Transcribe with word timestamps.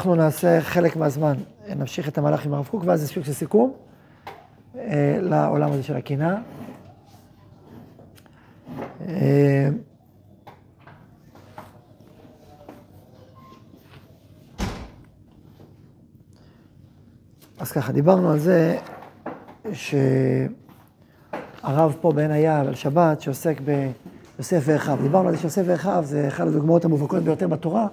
אנחנו 0.00 0.14
נעשה 0.14 0.60
חלק 0.60 0.96
מהזמן, 0.96 1.34
נמשיך 1.76 2.08
את 2.08 2.18
המהלך 2.18 2.46
עם 2.46 2.54
הרב 2.54 2.68
קוק, 2.70 2.82
ואז 2.86 3.04
יש 3.04 3.14
של 3.14 3.32
סיכום 3.32 3.72
אה, 4.76 5.18
לעולם 5.20 5.72
הזה 5.72 5.82
של 5.82 5.96
הקנאה. 5.96 6.36
אה, 9.08 9.68
אז 17.58 17.72
ככה, 17.72 17.92
דיברנו 17.92 18.30
על 18.30 18.38
זה 18.38 18.78
שהרב 19.72 20.50
פה 22.00 22.12
בעין 22.12 22.30
היער 22.30 22.68
על 22.68 22.74
שבת 22.74 23.20
שעוסק 23.20 23.60
ביוסף 23.60 24.62
ואחיו. 24.64 24.98
דיברנו 25.02 25.28
על 25.28 25.34
זה 25.34 25.40
שיוסף 25.40 25.62
ואחיו 25.66 26.02
זה 26.06 26.28
אחת 26.28 26.46
הדוגמאות 26.46 26.84
המובהקות 26.84 27.22
ביותר 27.22 27.48
בתורה, 27.48 27.86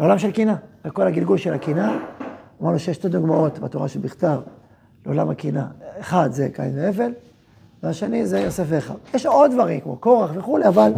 לעולם 0.00 0.18
של 0.18 0.30
קינה, 0.30 0.56
לכל 0.84 1.06
הגלגול 1.06 1.36
של 1.38 1.54
הקינה. 1.54 1.98
אמרנו 2.62 2.78
שיש 2.78 2.96
שתי 2.96 3.08
דוגמאות 3.08 3.58
בתורה 3.58 3.88
שבכתב 3.88 4.40
לעולם 5.06 5.30
הקינה. 5.30 5.66
אחד 6.00 6.32
זה 6.32 6.48
קין 6.52 6.72
והבל, 6.78 7.12
והשני 7.82 8.26
זה 8.26 8.40
יוסף 8.40 8.64
ואחיו. 8.66 8.96
יש 9.14 9.26
עוד 9.26 9.50
דברים 9.50 9.80
כמו 9.80 9.96
קורח 9.96 10.30
וכולי, 10.34 10.68
אבל 10.68 10.92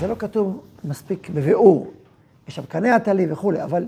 זה 0.00 0.06
לא 0.06 0.14
כתוב 0.18 0.60
מספיק 0.84 1.30
בביאור. 1.30 1.90
יש 2.48 2.56
שם 2.56 2.62
קנה 2.68 2.96
עטלי 2.96 3.32
וכולי, 3.32 3.62
אבל 3.62 3.86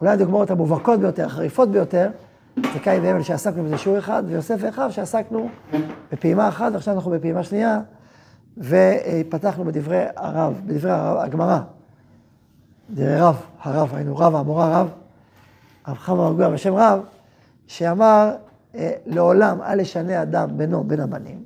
אולי 0.00 0.10
הדוגמאות 0.10 0.50
המובהקות 0.50 1.00
ביותר, 1.00 1.26
החריפות 1.26 1.70
ביותר, 1.70 2.10
זה 2.56 2.78
קין 2.82 3.04
והבל 3.04 3.22
שעסקנו 3.22 3.64
בזה 3.64 3.78
שיעור 3.78 3.98
אחד, 3.98 4.22
ויוסף 4.26 4.56
ואחיו 4.60 4.92
שעסקנו 4.92 5.48
בפעימה 6.12 6.48
אחת, 6.48 6.72
ועכשיו 6.72 6.94
אנחנו 6.94 7.10
בפעימה 7.10 7.42
שנייה, 7.42 7.80
ופתחנו 8.58 9.64
בדברי 9.64 10.04
הרב, 10.16 10.60
בדברי 10.66 10.92
הגמרא. 10.94 11.58
דברי 12.90 13.16
רב, 13.20 13.42
הרב, 13.62 13.94
היינו 13.94 14.16
רב, 14.16 14.34
המורה 14.34 14.80
רב, 14.80 14.88
רב 15.88 15.96
חמא 15.96 16.16
מרגוע 16.16 16.50
בשם 16.50 16.74
רב, 16.74 17.00
שאמר, 17.66 18.34
אה, 18.74 18.92
לעולם 19.06 19.62
אל 19.62 19.80
ישנה 19.80 20.22
אדם 20.22 20.58
בינו 20.58 20.84
בין 20.84 21.00
הבנים, 21.00 21.44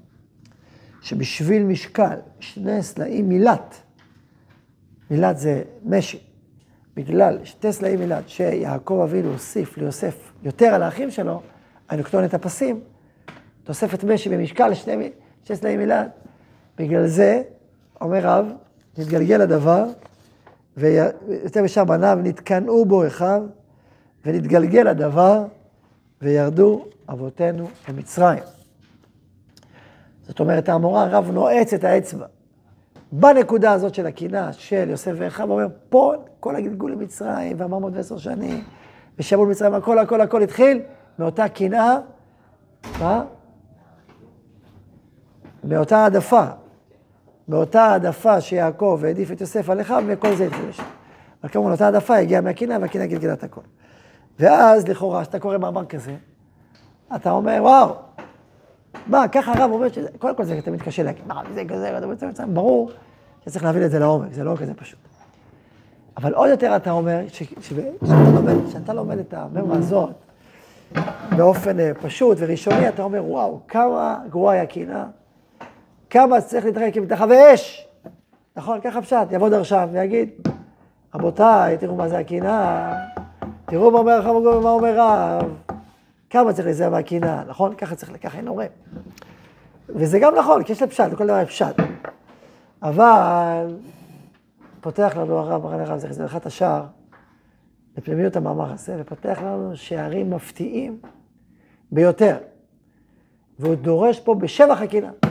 שבשביל 1.02 1.62
משקל 1.62 2.18
שני 2.40 2.82
סלעים 2.82 3.28
מילת, 3.28 3.74
מילת 5.10 5.38
זה 5.38 5.62
משי, 5.84 6.20
בגלל 6.96 7.38
שתי 7.44 7.72
סלעים 7.72 7.98
מילת 8.00 8.28
שיעקב 8.28 9.00
אבינו 9.04 9.32
הוסיף 9.32 9.78
ליוסף 9.78 10.32
יותר 10.42 10.66
על 10.66 10.82
האחים 10.82 11.10
שלו, 11.10 11.42
כתוב 11.88 12.20
את 12.20 12.34
הפסים, 12.34 12.80
תוספת 13.64 14.04
משי 14.04 14.28
במשקל 14.28 14.74
שני, 14.74 15.10
שתי 15.44 15.56
סלעים 15.56 15.78
מילת, 15.78 16.08
בגלל 16.78 17.06
זה, 17.06 17.42
אומר 18.00 18.20
רב, 18.22 18.46
נתגלגל 18.98 19.40
הדבר, 19.40 19.84
ויותר 20.76 21.62
משם 21.62 21.86
בניו 21.86 22.18
נתקנאו 22.22 22.84
בו 22.84 23.06
אחיו, 23.06 23.42
ונתגלגל 24.24 24.88
הדבר, 24.88 25.44
וירדו 26.22 26.84
אבותינו 27.08 27.68
למצרים. 27.88 28.42
זאת 30.22 30.40
אומרת, 30.40 30.68
האמורה 30.68 31.02
הרב 31.02 31.30
נועץ 31.30 31.72
את 31.72 31.84
האצבע. 31.84 32.26
בנקודה 33.12 33.72
הזאת 33.72 33.94
של 33.94 34.06
הקינה 34.06 34.52
של 34.52 34.90
יוסף 34.90 35.12
ואחיו, 35.16 35.50
אומר, 35.50 35.66
פה 35.88 36.14
כל 36.40 36.56
הגלגול 36.56 36.92
למצרים, 36.92 37.56
וארבע 37.60 37.76
ועשר 37.92 38.18
שנים, 38.18 38.64
ושבו 39.18 39.44
למצרים, 39.44 39.74
הכל, 39.74 39.98
הכל, 39.98 40.20
הכל 40.20 40.42
התחיל 40.42 40.82
מאותה 41.18 41.48
קנאה, 41.48 41.98
מה? 43.00 43.24
מאותה 45.64 45.98
העדפה, 45.98 46.44
מאותה 47.50 47.82
העדפה 47.82 48.40
שיעקב 48.40 49.00
העדיף 49.04 49.32
את 49.32 49.40
יוסף 49.40 49.70
על 49.70 49.80
אחיו, 49.80 50.04
וכל 50.06 50.34
זה 50.34 50.46
התחיל 50.46 50.68
לשם. 50.68 50.82
אבל 51.42 51.52
כמובן, 51.52 51.70
אותה 51.70 51.84
העדפה 51.84 52.16
הגיעה 52.16 52.40
מהקנאה, 52.40 52.76
והקנאה 52.80 53.06
גלגלה 53.06 53.32
את 53.32 53.44
הכל. 53.44 53.60
ואז 54.38 54.88
לכאורה, 54.88 55.22
כשאתה 55.22 55.38
קורא 55.38 55.58
מאמר 55.58 55.84
כזה, 55.84 56.14
אתה 57.16 57.30
אומר, 57.30 57.58
וואו, 57.60 57.94
מה, 59.06 59.28
ככה 59.28 59.52
הרב 59.52 59.70
אומר 59.70 59.88
שזה, 59.88 60.08
קודם 60.18 60.36
כל 60.36 60.44
זה 60.44 60.60
תמיד 60.64 60.82
קשה 60.82 61.02
להגיד, 61.02 61.22
מה, 61.26 61.42
זה 61.54 61.62
כזה, 61.68 61.98
ברור 62.46 62.90
שצריך 63.44 63.64
להבין 63.64 63.84
את 63.84 63.90
זה 63.90 63.98
לעומק, 63.98 64.32
זה 64.32 64.44
לא 64.44 64.56
כזה 64.56 64.74
פשוט. 64.74 64.98
אבל 66.16 66.34
עוד 66.34 66.50
יותר 66.50 66.76
אתה 66.76 66.90
אומר, 66.90 67.20
כשאתה 68.68 68.92
לומד 68.92 69.18
את 69.18 69.34
הממה 69.34 69.76
הזאת, 69.76 70.10
באופן 71.36 71.80
אה, 71.80 71.92
פשוט 72.02 72.38
וראשוני, 72.40 72.88
אתה 72.88 73.02
אומר, 73.02 73.24
וואו, 73.24 73.60
כמה 73.68 74.18
גרועה 74.30 74.54
היא 74.54 74.62
הקנאה, 74.62 75.04
כמה 76.10 76.40
צריך 76.40 76.64
להתרחק 76.64 76.96
עם 76.96 77.06
תחווה 77.06 77.36
ואש. 77.36 77.88
נכון, 78.56 78.80
ככה 78.80 79.02
פשט, 79.02 79.26
יבוא 79.30 79.48
דרשן 79.48 79.88
ויגיד, 79.92 80.30
רבותיי, 81.14 81.78
תראו 81.78 81.96
מה 81.96 82.08
זה 82.08 82.18
הקנאה, 82.18 82.94
תראו 83.64 83.90
מה 83.90 83.98
אומר 83.98 84.12
החמור 84.12 84.46
ומה 84.46 84.70
אומר 84.70 84.94
רב, 84.96 85.54
כמה 86.30 86.52
צריך 86.52 86.66
להיזהר 86.66 86.90
מהקנאה, 86.90 87.44
נכון? 87.48 87.74
ככה 87.74 87.94
צריך, 87.94 88.12
ככה 88.22 88.38
אין 88.38 88.48
הורה. 88.48 88.66
וזה 89.88 90.18
גם 90.18 90.34
נכון, 90.34 90.64
כי 90.64 90.72
יש 90.72 90.82
לפשט, 90.82 91.12
לכל 91.12 91.26
דבר 91.26 91.44
פשט. 91.46 91.74
אבל 92.82 93.76
פותח 94.80 95.12
לנו 95.16 95.38
הרב 95.38 95.62
מרן 95.62 95.80
הרב 95.80 95.98
זכר 95.98 96.12
זכר 96.12 96.38
השער, 96.44 96.84
לפנימיות 97.98 98.36
המאמר 98.36 98.72
הזה, 98.72 98.96
ופותח 98.98 99.38
לנו 99.42 99.76
שערים 99.76 100.30
מפתיעים 100.30 100.98
ביותר. 101.92 102.36
והוא 103.58 103.74
דורש 103.74 104.20
פה 104.20 104.34
בשבח 104.34 104.80
הקנאה. 104.80 105.29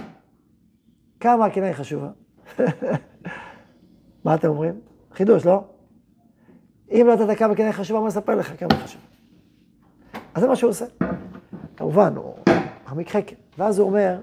כמה 1.20 1.46
הקנאה 1.46 1.68
היא 1.68 1.76
חשובה. 1.76 2.10
מה 4.26 4.36
אתם 4.36 4.48
אומרים? 4.48 4.82
חידוש, 5.14 5.46
לא? 5.46 5.64
אם 6.92 7.06
לא 7.08 7.16
נתת 7.16 7.38
כמה 7.38 7.56
קנאה 7.56 7.74
חשובה, 7.74 8.00
מה 8.00 8.08
אספר 8.08 8.36
לך 8.36 8.60
כמה 8.60 8.70
היא 8.72 8.84
חשובה? 8.84 9.04
אז 10.34 10.42
זה 10.42 10.48
מה 10.48 10.56
שהוא 10.56 10.70
עושה. 10.70 10.86
כמובן, 11.78 12.16
הוא 12.16 12.34
מעמיק 12.88 13.10
חקר. 13.10 13.36
ואז 13.58 13.80
הוא 13.80 13.88
אומר, 13.88 14.22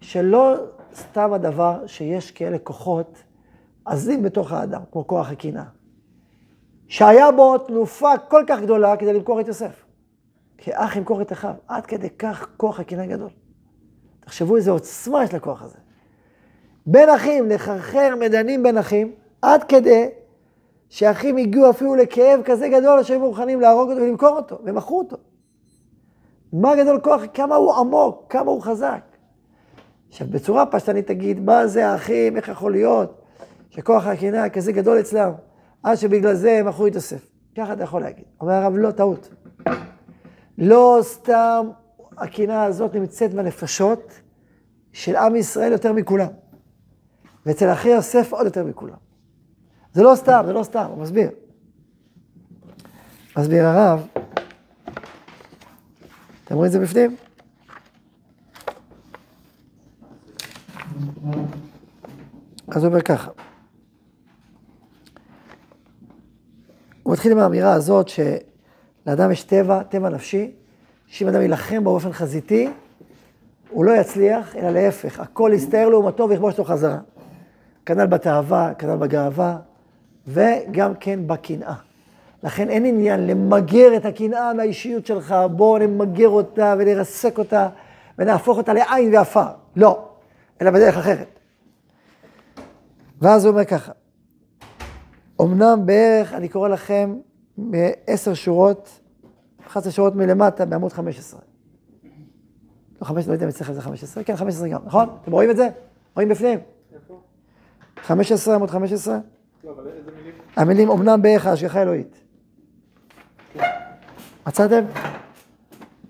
שלא 0.00 0.54
סתם 0.94 1.32
הדבר 1.32 1.86
שיש 1.86 2.30
כאלה 2.30 2.58
כוחות 2.58 3.22
עזים 3.84 4.22
בתוך 4.22 4.52
האדם, 4.52 4.82
כמו 4.92 5.06
כוח 5.06 5.30
הקנאה. 5.30 5.64
שהיה 6.88 7.32
בו 7.32 7.58
תנופה 7.58 8.18
כל 8.28 8.44
כך 8.46 8.60
גדולה 8.60 8.96
כדי 8.96 9.12
למכור 9.12 9.40
את 9.40 9.46
יוסף. 9.46 9.84
כאח 10.58 10.96
ימכור 10.96 11.22
את 11.22 11.32
אחיו. 11.32 11.54
עד 11.68 11.86
כדי 11.86 12.10
כך 12.10 12.48
כוח 12.56 12.80
הקנאה 12.80 13.06
גדול. 13.06 13.30
תחשבו 14.20 14.56
איזה 14.56 14.70
עוצמה 14.70 15.24
יש 15.24 15.34
לכוח 15.34 15.62
הזה. 15.62 15.78
בין 16.86 17.08
אחים, 17.08 17.48
לחרחר 17.48 18.14
מדנים 18.20 18.62
בין 18.62 18.78
אחים, 18.78 19.12
עד 19.42 19.64
כדי 19.64 20.08
שאחים 20.88 21.36
הגיעו 21.36 21.70
אפילו 21.70 21.94
לכאב 21.94 22.40
כזה 22.44 22.68
גדול 22.68 23.02
שהיו 23.02 23.20
מוכנים 23.20 23.60
להרוג 23.60 23.90
אותו 23.90 24.02
ולמכור 24.02 24.36
אותו, 24.36 24.58
ומכרו 24.64 24.98
אותו. 24.98 25.16
מה 26.52 26.76
גדול 26.76 27.00
כוח, 27.00 27.22
כמה 27.34 27.54
הוא 27.54 27.74
עמוק, 27.74 28.26
כמה 28.28 28.50
הוא 28.50 28.62
חזק. 28.62 29.00
עכשיו, 30.08 30.26
בצורה 30.30 30.66
פשטנית 30.66 31.06
תגיד, 31.06 31.40
מה 31.40 31.66
זה 31.66 31.88
האחים, 31.88 32.36
איך 32.36 32.48
יכול 32.48 32.72
להיות 32.72 33.22
שכוח 33.70 34.06
הקנאה 34.06 34.48
כזה 34.48 34.72
גדול 34.72 35.00
אצלם, 35.00 35.32
עד 35.82 35.94
שבגלל 35.96 36.34
זה 36.34 36.58
הם 36.58 36.68
את 36.68 36.94
יוסף. 36.94 37.28
ככה 37.56 37.72
אתה 37.72 37.82
יכול 37.82 38.00
להגיד. 38.00 38.24
אומר 38.40 38.52
הרב, 38.52 38.76
לא, 38.76 38.90
טעות. 38.90 39.28
לא 40.58 40.98
סתם 41.02 41.68
הקנאה 42.18 42.64
הזאת 42.64 42.94
נמצאת 42.94 43.34
בנפשות 43.34 44.12
של 44.92 45.16
עם 45.16 45.36
ישראל 45.36 45.72
יותר 45.72 45.92
מכולם. 45.92 46.28
ואצל 47.46 47.72
אחי 47.72 47.88
יוסף 47.88 48.32
עוד 48.32 48.46
יותר 48.46 48.64
מכולם. 48.64 48.96
זה 49.92 50.02
לא 50.02 50.12
סתם, 50.14 50.42
זה 50.46 50.52
לא 50.52 50.62
סתם, 50.62 50.86
הוא 50.88 50.98
מסביר. 50.98 51.30
מסביר 53.38 53.66
הרב, 53.66 54.06
אתם 56.44 56.54
רואים 56.54 56.66
את 56.66 56.72
זה 56.72 56.80
בפנים? 56.80 57.16
אז 62.68 62.84
הוא 62.84 62.86
אומר 62.86 63.02
ככה. 63.02 63.30
הוא 67.02 67.12
מתחיל 67.12 67.32
עם 67.32 67.38
האמירה 67.38 67.72
הזאת 67.72 68.08
שלאדם 68.08 69.30
יש 69.30 69.42
טבע, 69.42 69.82
טבע 69.82 70.08
נפשי, 70.08 70.50
שאם 71.06 71.28
אדם 71.28 71.40
יילחם 71.40 71.84
באופן 71.84 72.12
חזיתי, 72.12 72.70
הוא 73.70 73.84
לא 73.84 73.92
יצליח, 73.92 74.56
אלא 74.56 74.70
להפך, 74.70 75.20
הכל 75.20 75.50
יסתער 75.54 75.88
לעומתו 75.88 76.28
ויכבוש 76.28 76.52
אותו 76.52 76.64
חזרה. 76.64 76.98
כנ"ל 77.86 78.06
בתאווה, 78.06 78.74
כנ"ל 78.74 78.96
בגאווה, 78.96 79.58
וגם 80.26 80.94
כן 81.00 81.20
בקנאה. 81.26 81.74
לכן 82.42 82.68
אין 82.68 82.84
עניין 82.84 83.26
למגר 83.26 83.96
את 83.96 84.04
הקנאה 84.04 84.54
מהאישיות 84.54 85.06
שלך, 85.06 85.34
בואו 85.50 85.78
נמגר 85.78 86.28
אותה 86.28 86.74
ונרסק 86.78 87.38
אותה 87.38 87.68
ונהפוך 88.18 88.58
אותה 88.58 88.72
לעין 88.72 89.14
ועפר. 89.14 89.46
לא, 89.76 90.08
אלא 90.62 90.70
בדרך 90.70 90.96
אחרת. 90.96 91.38
ואז 93.20 93.44
הוא 93.44 93.52
אומר 93.52 93.64
ככה, 93.64 93.92
אמנם 95.40 95.86
בערך, 95.86 96.32
אני 96.32 96.48
קורא 96.48 96.68
לכם 96.68 97.16
בעשר 97.58 98.34
שורות, 98.34 99.00
11 99.66 99.92
שורות 99.92 100.14
מלמטה 100.14 100.66
בעמוד 100.66 100.92
15. 100.92 101.40
לא 103.00 103.06
15, 103.06 103.32
לא 103.32 103.36
יודע 103.36 103.44
אם 103.44 103.48
אצלכם 103.48 103.72
זה 103.72 103.82
15, 103.82 104.24
כן 104.24 104.36
15 104.36 104.68
גם, 104.68 104.80
נכון? 104.84 105.08
אתם 105.22 105.32
רואים 105.32 105.50
את 105.50 105.56
זה? 105.56 105.68
רואים 106.14 106.28
בפנים? 106.28 106.58
15, 108.02 108.54
עמוד 108.54 108.70
15? 108.70 109.18
לא, 109.64 109.70
אבל 109.70 109.86
איזה 109.86 110.10
מילים? 110.18 110.32
המילים, 110.56 110.90
אמנם 110.90 111.22
בערך 111.22 111.46
ההשגחה 111.46 111.82
אלוהית. 111.82 112.16
מצאתם? 114.46 114.84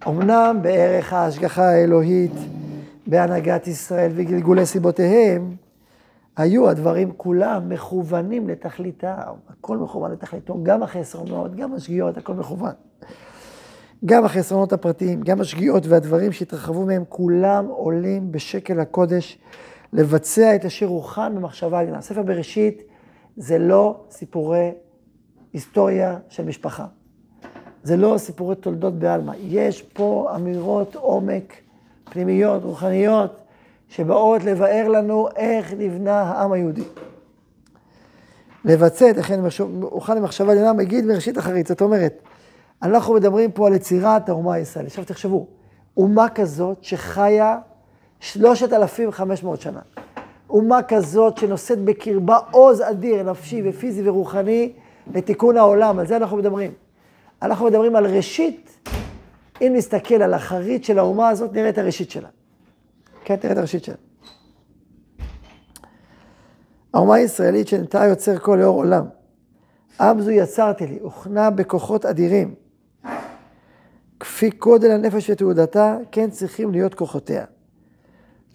אמנם 0.08 0.58
בערך 0.62 1.12
ההשגחה 1.12 1.68
האלוהית 1.68 2.32
בהנהגת 3.06 3.66
ישראל 3.66 4.12
וגלגולי 4.14 4.66
סיבותיהם, 4.66 5.56
היו 6.36 6.68
הדברים 6.68 7.12
כולם 7.16 7.68
מכוונים 7.68 8.48
לתכליתם, 8.48 9.16
הכל 9.48 9.76
מכוון 9.76 10.12
לתכליתו, 10.12 10.58
גם 10.62 10.82
החסרונות, 10.82 11.56
גם 11.56 11.74
השגיאות, 11.74 12.16
הכל 12.16 12.34
מכוון. 12.34 12.72
גם 14.04 14.24
החסרונות 14.24 14.72
הפרטיים, 14.72 15.20
גם 15.20 15.40
השגיאות 15.40 15.86
והדברים 15.86 16.32
שהתרחבו 16.32 16.86
מהם, 16.86 17.04
כולם 17.08 17.66
עולים 17.66 18.32
בשקל 18.32 18.80
הקודש 18.80 19.38
לבצע 19.96 20.54
את 20.54 20.64
אשר 20.64 20.86
הוכן 20.86 21.34
במחשבה 21.34 21.78
עליונה. 21.78 22.00
ספר 22.00 22.22
בראשית 22.22 22.82
זה 23.36 23.58
לא 23.58 24.04
סיפורי 24.10 24.70
היסטוריה 25.52 26.18
של 26.28 26.44
משפחה. 26.44 26.86
זה 27.82 27.96
לא 27.96 28.14
סיפורי 28.18 28.56
תולדות 28.56 28.98
בעלמא. 28.98 29.32
יש 29.40 29.82
פה 29.82 30.32
אמירות 30.34 30.94
עומק 30.94 31.54
פנימיות, 32.04 32.64
רוחניות, 32.64 33.40
שבאות 33.88 34.44
לבאר 34.44 34.88
לנו 34.88 35.28
איך 35.36 35.72
נבנה 35.78 36.20
העם 36.20 36.52
היהודי. 36.52 36.84
לבצע 38.64 39.10
את 39.10 39.18
הכן 39.18 39.40
הוכן 39.82 40.16
למחשבה 40.16 40.52
עליונה 40.52 40.72
מגיד 40.72 41.04
מראשית 41.04 41.38
אחרית. 41.38 41.66
זאת 41.66 41.80
אומרת, 41.80 42.22
אנחנו 42.82 43.14
מדברים 43.14 43.52
פה 43.52 43.66
על 43.66 43.74
יצירת 43.74 44.28
האומה 44.28 44.54
הישראלית. 44.54 44.90
עכשיו 44.90 45.04
תחשבו, 45.04 45.46
אומה 45.96 46.28
כזאת 46.28 46.84
שחיה 46.84 47.58
3,500 48.20 49.60
שנה. 49.60 49.80
אומה 50.50 50.82
כזאת 50.82 51.38
שנושאת 51.38 51.84
בקרבה 51.84 52.38
עוז 52.50 52.82
אדיר, 52.82 53.22
נפשי 53.22 53.62
ופיזי 53.64 54.08
ורוחני, 54.08 54.72
לתיקון 55.14 55.56
העולם, 55.56 55.98
על 55.98 56.06
זה 56.06 56.16
אנחנו 56.16 56.36
מדברים. 56.36 56.72
אנחנו 57.42 57.66
מדברים 57.66 57.96
על 57.96 58.06
ראשית, 58.06 58.88
אם 59.60 59.72
נסתכל 59.76 60.14
על 60.14 60.34
החרית 60.34 60.84
של 60.84 60.98
האומה 60.98 61.28
הזאת, 61.28 61.52
נראה 61.52 61.68
את 61.68 61.78
הראשית 61.78 62.10
שלה. 62.10 62.28
כן, 63.24 63.36
תראה 63.36 63.52
את 63.52 63.58
הראשית 63.58 63.84
שלה. 63.84 63.96
האומה 66.94 67.14
הישראלית 67.14 67.68
שנתה 67.68 68.04
יוצר 68.04 68.38
כל 68.38 68.58
לאור 68.60 68.76
עולם. 68.76 69.04
עם 70.00 70.20
זו 70.20 70.30
יצרתי 70.30 70.86
לי, 70.86 70.98
הוכנה 71.02 71.50
בכוחות 71.50 72.06
אדירים. 72.06 72.54
כפי 74.20 74.50
גודל 74.50 74.90
הנפש 74.90 75.30
ותעודתה, 75.30 75.96
כן 76.12 76.30
צריכים 76.30 76.72
להיות 76.72 76.94
כוחותיה. 76.94 77.44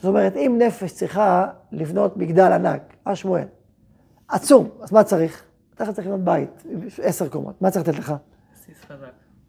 זאת 0.02 0.10
אומרת, 0.10 0.36
אם 0.36 0.56
נפש 0.62 0.94
צריכה 0.94 1.48
לבנות 1.72 2.18
מגדל 2.18 2.52
ענק, 2.52 2.82
הר 3.06 3.14
שמואל, 3.14 3.44
עצום, 4.28 4.70
אז 4.82 4.92
מה 4.92 5.04
צריך? 5.04 5.44
אתה 5.76 5.94
צריך 5.94 6.08
לבנות 6.08 6.24
בית, 6.24 6.64
עשר 7.02 7.28
קומות, 7.28 7.62
מה 7.62 7.72
צריך 7.72 7.88
לתת 7.88 8.00
לך? 8.00 8.14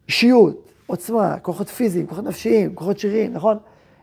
אישיות, 0.07 0.69
עוצמה, 0.85 1.39
כוחות 1.39 1.69
פיזיים, 1.69 2.07
כוחות 2.07 2.23
נפשיים, 2.23 2.75
כוחות 2.75 2.99
שיריים, 2.99 3.33
נכון? 3.33 3.57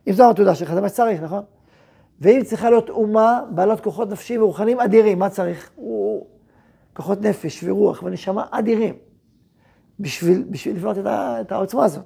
אם 0.09 0.13
זו 0.13 0.31
התעודה 0.31 0.55
שלך, 0.55 0.75
זה 0.75 0.81
מה 0.81 0.89
שצריך, 0.89 1.23
נכון? 1.23 1.43
ואם 2.21 2.41
צריכה 2.45 2.71
להיות 2.71 2.91
אומה 2.91 3.41
בעלות 3.51 3.81
כוחות 3.81 4.11
נפשיים 4.11 4.43
ורוחניים 4.43 4.81
אדירים, 4.81 5.19
מה 5.19 5.29
צריך? 5.29 5.71
הוא... 5.75 6.27
כוחות 6.93 7.21
נפש 7.21 7.65
ורוח 7.65 8.03
ונשמה 8.03 8.47
אדירים, 8.51 8.95
בשביל, 10.01 10.45
בשביל 10.51 10.77
לבנות 10.77 10.99
את, 10.99 11.07
ה, 11.07 11.41
את 11.41 11.53
העוצמה 11.53 11.85
הזאת. 11.85 12.05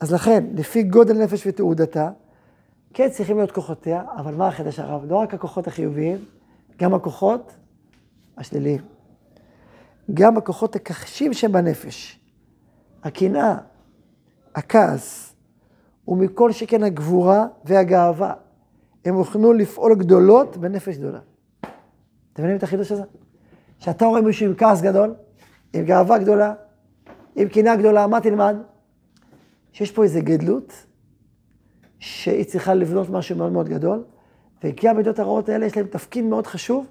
אז 0.00 0.12
לכן, 0.12 0.44
לפי 0.54 0.82
גודל 0.82 1.22
נפש 1.22 1.46
ותעודתה, 1.46 2.10
כן 2.94 3.10
צריכים 3.10 3.36
להיות 3.36 3.52
כוחותיה, 3.52 4.02
אבל 4.16 4.34
מה 4.34 4.48
החידש 4.48 4.78
הרב? 4.78 5.04
לא 5.04 5.16
רק 5.16 5.34
הכוחות 5.34 5.66
החיוביים, 5.66 6.24
גם 6.78 6.94
הכוחות 6.94 7.56
השליליים. 8.36 8.80
גם 10.14 10.36
הכוחות 10.36 10.76
הקשים 10.76 11.32
שבנפש, 11.32 12.20
הקנאה, 13.02 13.56
הכעס, 14.54 15.34
ומכל 16.08 16.52
שכן 16.52 16.82
הגבורה 16.82 17.46
והגאווה, 17.64 18.34
הם 19.04 19.14
הוכנו 19.14 19.52
לפעול 19.52 19.94
גדולות 19.94 20.56
בנפש 20.56 20.96
גדולה. 20.96 21.20
אתם 22.32 22.42
מבינים 22.42 22.56
את 22.56 22.62
החידוש 22.62 22.92
הזה? 22.92 23.02
כשאתה 23.80 24.04
רואה 24.04 24.20
מישהו 24.20 24.46
עם 24.46 24.54
כעס 24.54 24.82
גדול, 24.82 25.14
עם 25.72 25.84
גאווה 25.84 26.18
גדולה, 26.18 26.54
עם 27.36 27.48
קנאה 27.48 27.76
גדולה, 27.76 28.06
מה 28.06 28.20
תלמד? 28.20 28.56
שיש 29.72 29.90
פה 29.90 30.02
איזו 30.02 30.20
גדלות, 30.22 30.86
שהיא 32.04 32.44
צריכה 32.44 32.74
לבנות 32.74 33.10
משהו 33.10 33.36
מאוד 33.36 33.52
מאוד 33.52 33.68
גדול, 33.68 34.04
וכי 34.64 34.88
המידות 34.88 35.18
הרעות 35.18 35.48
האלה 35.48 35.66
יש 35.66 35.76
להם 35.76 35.86
תפקיד 35.86 36.24
מאוד 36.24 36.46
חשוב 36.46 36.86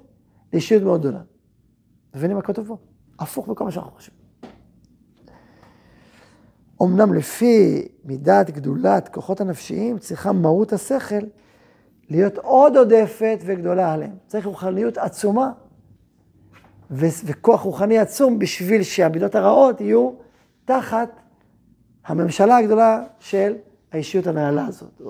לאישיות 0.52 0.82
מאוד 0.82 1.00
גדולה. 1.00 1.20
מבינים 2.14 2.36
מה 2.36 2.42
כתוב 2.42 2.66
פה? 2.66 2.76
הפוך 3.18 3.48
מכל 3.48 3.64
מה 3.64 3.70
שאנחנו 3.70 3.90
חושבים. 3.90 4.18
אמנם 6.82 7.14
לפי 7.14 7.88
מידת 8.04 8.50
גדולת 8.50 9.08
כוחות 9.08 9.40
הנפשיים, 9.40 9.98
צריכה 9.98 10.32
מהות 10.32 10.72
השכל 10.72 11.24
להיות 12.10 12.38
עוד 12.38 12.76
עודפת 12.76 13.38
וגדולה 13.44 13.92
עליהם. 13.92 14.16
צריך 14.26 14.46
רוחניות 14.46 14.98
עצומה 14.98 15.52
ו- 16.90 17.06
וכוח 17.26 17.60
רוחני 17.60 17.98
עצום 17.98 18.38
בשביל 18.38 18.82
שהמידות 18.82 19.34
הרעות 19.34 19.80
יהיו 19.80 20.10
תחת 20.64 21.20
הממשלה 22.06 22.56
הגדולה 22.56 23.02
של 23.18 23.54
האישיות 23.94 24.26
הנעלה 24.26 24.66
הזאת. 24.66 25.02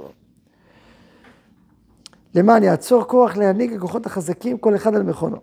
למען 2.35 2.63
יעצור 2.63 3.05
כוח 3.05 3.37
להנהיג 3.37 3.73
הכוחות 3.73 4.07
החזקים, 4.07 4.59
כל 4.59 4.77
אחד 4.77 4.95
על 4.95 5.03
מכונו. 5.03 5.37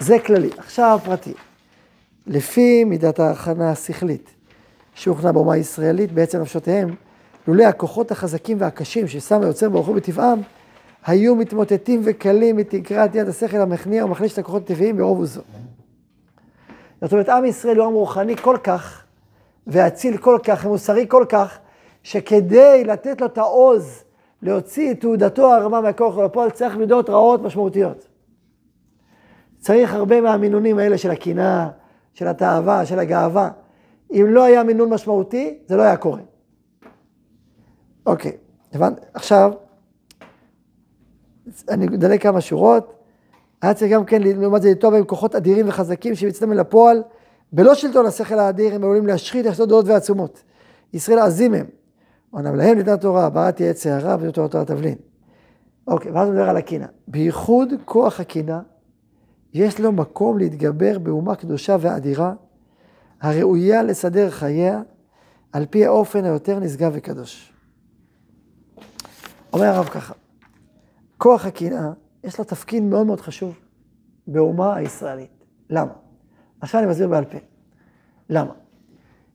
זה 0.00 0.18
כללי. 0.18 0.50
עכשיו 0.58 0.98
פרטי. 1.04 1.34
לפי 2.26 2.84
מידת 2.84 3.20
ההכנה 3.20 3.70
השכלית 3.70 4.30
שהוכנה 4.94 5.32
באומה 5.32 5.54
הישראלית, 5.54 6.12
בעצם 6.12 6.40
נפשותיהם, 6.40 6.94
לולא 7.48 7.64
הכוחות 7.64 8.10
החזקים 8.10 8.56
והקשים 8.60 9.08
ששם 9.08 9.42
היוצר 9.42 9.68
ברוחו 9.68 9.94
בטבעם, 9.94 10.40
היו 11.06 11.36
מתמוטטים 11.36 12.00
וקלים 12.04 12.56
מתקרת 12.56 13.14
יד 13.14 13.28
השכל 13.28 13.56
המכניע 13.56 14.04
ומחליש 14.04 14.32
את 14.32 14.38
הכוחות 14.38 14.62
הטבעיים 14.62 14.96
ברוב 14.96 15.18
עוזו. 15.18 15.40
זאת 17.02 17.12
אומרת, 17.12 17.28
עם 17.28 17.44
ישראל 17.44 17.76
הוא 17.76 17.86
עם 17.86 17.92
רוחני 17.92 18.36
כל 18.36 18.56
כך, 18.64 19.02
ואציל 19.66 20.16
כל 20.16 20.38
כך, 20.44 20.64
ומוסרי 20.64 21.04
כל 21.08 21.24
כך, 21.28 21.58
שכדי 22.02 22.84
לתת 22.84 23.20
לו 23.20 23.26
את 23.26 23.38
העוז 23.38 24.04
להוציא 24.42 24.90
את 24.90 25.00
תעודתו 25.00 25.52
הרמה 25.54 25.80
מהכוח 25.80 26.16
ולפועל, 26.16 26.50
צריך 26.50 26.76
מידות 26.76 27.10
רעות 27.10 27.42
משמעותיות. 27.42 28.08
צריך 29.58 29.94
הרבה 29.94 30.20
מהמינונים 30.20 30.78
האלה 30.78 30.98
של 30.98 31.10
הקנאה, 31.10 31.68
של 32.14 32.26
התאווה, 32.26 32.86
של 32.86 32.98
הגאווה. 32.98 33.50
אם 34.10 34.26
לא 34.28 34.44
היה 34.44 34.62
מינון 34.62 34.90
משמעותי, 34.90 35.58
זה 35.66 35.76
לא 35.76 35.82
היה 35.82 35.96
קורה. 35.96 36.20
אוקיי, 38.06 38.32
הבנת? 38.72 39.00
עכשיו, 39.14 39.52
אני 41.68 41.86
אדלג 41.86 42.20
כמה 42.20 42.40
שורות. 42.40 42.94
היה 43.62 43.74
צריך 43.74 43.92
גם 43.92 44.04
כן, 44.04 44.22
לעומת 44.22 44.62
זה, 44.62 44.70
לטוב 44.70 44.94
עם 44.94 45.04
כוחות 45.04 45.34
אדירים 45.34 45.68
וחזקים 45.68 46.14
שמצטמים 46.14 46.58
לפועל, 46.58 47.02
בלא 47.52 47.74
שלטון 47.74 48.06
השכל 48.06 48.38
האדיר, 48.38 48.74
הם 48.74 48.84
עלולים 48.84 49.06
להשחית 49.06 49.46
יחסות 49.46 49.68
גדולות 49.68 49.86
ועצומות. 49.86 50.42
ישראל 50.92 51.18
עזים 51.18 51.54
הם. 51.54 51.66
אמנם 52.34 52.54
להם 52.56 52.78
ניתנה 52.78 52.96
תורה, 52.96 53.30
בראתי 53.30 53.68
עץ 53.68 53.86
הערה 53.86 54.16
ותורתו 54.20 54.60
התבלין. 54.60 54.94
אוקיי, 55.86 56.12
ואז 56.12 56.28
הוא 56.28 56.34
מדבר 56.34 56.48
על 56.48 56.56
הקינה. 56.56 56.86
בייחוד 57.08 57.68
כוח 57.84 58.20
הקינה, 58.20 58.60
יש 59.52 59.80
לו 59.80 59.92
מקום 59.92 60.38
להתגבר 60.38 60.98
באומה 60.98 61.34
קדושה 61.34 61.76
ואדירה, 61.80 62.34
הראויה 63.20 63.82
לסדר 63.82 64.30
חייה, 64.30 64.82
על 65.52 65.66
פי 65.70 65.86
האופן 65.86 66.24
היותר 66.24 66.58
נשגב 66.58 66.92
וקדוש. 66.94 67.52
אומר 69.52 69.66
הרב 69.66 69.88
ככה, 69.88 70.14
כוח 71.18 71.46
הקנאה, 71.46 71.92
יש 72.24 72.38
לו 72.38 72.44
תפקיד 72.44 72.82
מאוד 72.82 73.06
מאוד 73.06 73.20
חשוב 73.20 73.58
באומה 74.26 74.76
הישראלית. 74.76 75.44
למה? 75.70 75.92
עכשיו 76.60 76.80
אני 76.80 76.90
מסביר 76.90 77.08
בעל 77.08 77.24
פה. 77.24 77.38
למה? 78.28 78.52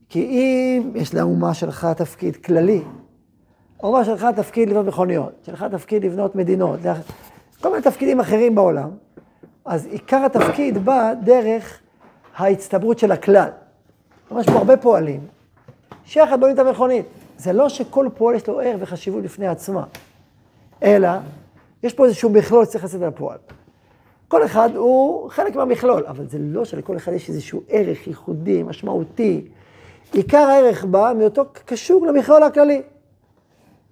כי 0.09 0.19
אם 0.19 0.91
יש 0.95 1.13
לאומה 1.13 1.53
שלך 1.53 1.88
תפקיד 1.97 2.35
כללי, 2.35 2.81
האומה 3.79 4.05
שלך 4.05 4.27
תפקיד 4.35 4.69
לבנות 4.69 4.85
מכוניות, 4.85 5.31
שלך 5.45 5.65
תפקיד 5.71 6.05
לבנות 6.05 6.35
מדינות, 6.35 6.79
כל 7.62 7.69
מיני 7.69 7.81
תפקידים 7.81 8.19
אחרים 8.19 8.55
בעולם, 8.55 8.89
אז 9.65 9.85
עיקר 9.85 10.25
התפקיד 10.25 10.85
בא 10.85 11.13
דרך 11.24 11.79
ההצטברות 12.35 13.00
של 13.00 13.12
הכלל. 13.12 13.50
כלומר, 14.27 14.41
יש 14.41 14.50
פה 14.50 14.57
הרבה 14.57 14.77
פועלים, 14.77 15.19
שיחד 16.05 16.39
בונים 16.39 16.55
את 16.55 16.59
המכונית. 16.59 17.05
זה 17.38 17.53
לא 17.53 17.69
שכל 17.69 18.07
פועל 18.15 18.35
יש 18.35 18.47
לו 18.47 18.59
ערך 18.59 18.77
וחשיבות 18.79 19.24
בפני 19.24 19.47
עצמה, 19.47 19.83
אלא 20.83 21.09
יש 21.83 21.93
פה 21.93 22.05
איזשהו 22.05 22.29
מכלול 22.29 22.65
שצריך 22.65 22.83
לצאת 22.83 23.01
לפועל. 23.01 23.38
כל 24.27 24.45
אחד 24.45 24.69
הוא 24.75 25.29
חלק 25.29 25.55
מהמכלול, 25.55 26.05
אבל 26.07 26.27
זה 26.27 26.38
לא 26.39 26.65
שלכל 26.65 26.97
אחד 26.97 27.12
יש 27.12 27.29
איזשהו 27.29 27.62
ערך 27.67 28.07
ייחודי, 28.07 28.63
משמעותי. 28.63 29.47
עיקר 30.15 30.38
הערך 30.38 30.86
בא 30.86 31.13
מאותו 31.17 31.43
קשור 31.65 32.07
למכלול 32.07 32.43
הכללי. 32.43 32.81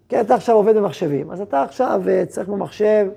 כן, 0.10 0.22
אתה 0.22 0.36
עכשיו 0.36 0.56
עובד 0.56 0.78
במחשבים, 0.78 1.32
אז 1.32 1.42
אתה 1.42 1.64
עכשיו 1.64 2.02
אה, 2.08 2.26
צריך 2.26 2.50
במחשב, 2.50 3.08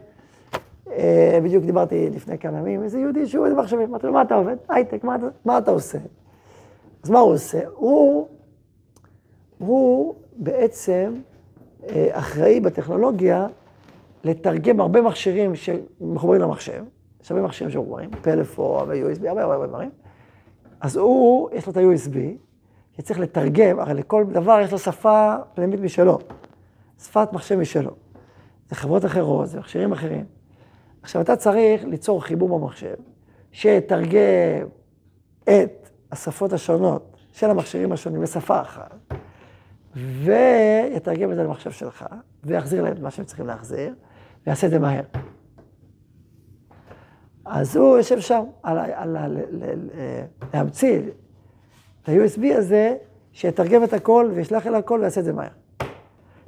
אה, 0.90 1.38
בדיוק 1.44 1.64
דיברתי 1.64 2.10
לפני 2.10 2.38
כמה 2.38 2.58
ימים, 2.58 2.82
איזה 2.82 2.98
יהודי 2.98 3.26
שהוא 3.26 3.46
עובד 3.46 3.56
במחשבים, 3.56 3.88
אמרתי 3.88 4.06
לו, 4.06 4.12
מה 4.12 4.22
אתה 4.22 4.34
עובד? 4.34 4.56
הייטק, 4.68 5.04
מה, 5.04 5.16
מה 5.44 5.58
אתה 5.58 5.70
עושה? 5.70 5.98
אז 7.02 7.10
מה 7.10 7.18
הוא 7.18 7.32
עושה? 7.32 7.60
הוא, 7.74 8.28
הוא 9.58 10.14
בעצם 10.36 11.14
אה, 11.88 12.08
אחראי 12.12 12.60
בטכנולוגיה 12.60 13.46
לתרגם 14.24 14.80
הרבה 14.80 15.02
מכשירים 15.02 15.52
שמחוברים 15.54 16.40
למחשב, 16.40 16.84
יש 17.22 17.30
הרבה 17.30 17.42
מכשירים 17.42 17.72
שמחוברים, 17.72 18.10
פלאפון 18.22 18.88
ו-USB, 18.88 19.28
הרבה 19.28 19.42
הרבה 19.42 19.66
דברים. 19.66 19.90
אז 20.80 20.96
הוא, 20.96 21.50
יש 21.52 21.66
לו 21.66 21.72
את 21.72 21.76
ה-USB, 21.76 22.16
שצריך 22.98 23.20
לתרגם, 23.20 23.78
הרי 23.78 23.94
לכל 23.94 24.24
דבר 24.32 24.60
יש 24.60 24.72
לו 24.72 24.78
שפה 24.78 25.34
פנימית 25.54 25.80
משלו, 25.80 26.18
שפת 26.98 27.32
מחשב 27.32 27.56
משלו. 27.56 27.90
זה 28.68 28.74
חברות 28.74 29.04
אחרות, 29.04 29.48
זה 29.48 29.58
מכשירים 29.58 29.92
אחרים. 29.92 30.24
עכשיו, 31.02 31.22
אתה 31.22 31.36
צריך 31.36 31.84
ליצור 31.84 32.24
חיבור 32.24 32.58
במחשב, 32.58 32.94
שיתרגם 33.52 34.68
את 35.42 35.88
השפות 36.12 36.52
השונות 36.52 37.16
של 37.32 37.50
המכשירים 37.50 37.92
השונים 37.92 38.22
לשפה 38.22 38.60
אחת, 38.60 38.94
ויתרגם 39.96 41.30
את 41.30 41.36
זה 41.36 41.42
למחשב 41.42 41.70
שלך, 41.70 42.04
ויחזיר 42.44 42.82
להם 42.82 42.92
את 42.92 43.00
מה 43.00 43.10
שהם 43.10 43.24
צריכים 43.24 43.46
להחזיר, 43.46 43.94
ויעשה 44.46 44.66
את 44.66 44.70
זה 44.70 44.78
מהר. 44.78 45.02
אז 47.44 47.76
הוא 47.76 47.96
יושב 47.96 48.20
שם, 48.20 48.42
על, 48.62 48.78
על, 48.78 49.16
על, 49.16 49.38
להמציא 50.54 51.00
את 52.06 52.10
ה-USB 52.10 52.56
הזה, 52.56 52.96
שיתרגם 53.32 53.84
את 53.84 53.92
הכל 53.92 54.30
וישלח 54.34 54.66
אל 54.66 54.74
הכל 54.74 54.98
ויעשה 55.00 55.20
את 55.20 55.24
זה 55.24 55.32
מהר. 55.32 55.48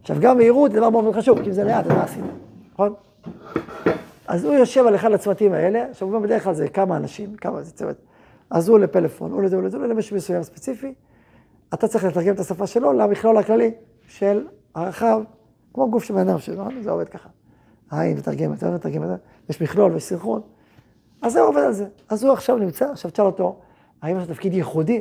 עכשיו, 0.00 0.16
גם 0.20 0.36
מהירות 0.36 0.72
זה 0.72 0.80
דבר 0.80 0.90
מאוד 0.90 1.14
חשוב, 1.14 1.42
כי 1.42 1.48
אם 1.48 1.52
זה 1.52 1.64
לאט, 1.64 1.86
אז 1.86 1.92
מה 1.92 2.04
עשינו, 2.04 2.26
נכון? 2.72 2.94
אז 4.26 4.44
הוא 4.44 4.54
יושב 4.54 4.86
על 4.86 4.94
אחד 4.94 5.12
הצמתים 5.12 5.52
האלה, 5.52 5.86
עכשיו 5.90 6.10
גם 6.10 6.22
בדרך 6.22 6.44
כלל 6.44 6.54
זה 6.54 6.68
כמה 6.68 6.96
אנשים, 6.96 7.36
כמה 7.36 7.62
זה 7.62 7.72
צוות. 7.72 7.96
אז 8.50 8.68
הוא 8.68 8.78
לפלאפון, 8.78 9.32
הוא 9.32 9.42
לזה, 9.42 9.56
הוא 9.56 9.64
לזה, 9.64 9.76
הוא 9.76 9.86
למישהו 9.86 10.16
מסוים 10.16 10.42
ספציפי. 10.42 10.94
אתה 11.74 11.88
צריך 11.88 12.04
לתרגם 12.04 12.34
את 12.34 12.40
השפה 12.40 12.66
שלו 12.66 12.92
למכלול 12.92 13.36
הכללי 13.36 13.70
של 14.08 14.46
הרחב, 14.74 15.22
כמו 15.74 15.90
גוף 15.90 16.04
של 16.04 16.14
בן 16.14 16.38
שלו, 16.38 16.64
זה 16.80 16.90
עובד 16.90 17.08
ככה. 17.08 17.28
העין 17.90 18.16
מתרגמת, 18.16 18.58
זה 18.58 18.70
מתרגמת, 18.70 19.08
יש 19.48 19.62
מכלול 19.62 19.92
ויש 19.92 20.02
סנכרון. 20.02 20.40
אז 21.22 21.32
זה 21.32 21.40
עובד 21.40 21.62
על 21.62 21.72
זה. 21.72 21.86
אז 22.08 22.24
הוא 22.24 22.32
עכשיו 22.32 22.58
נמצא, 22.58 22.90
עכשיו 22.90 23.10
תשאל 23.10 23.26
אותו, 23.26 23.58
האם 24.02 24.18
יש 24.20 24.26
תפקיד 24.26 24.54
ייחודי? 24.54 25.00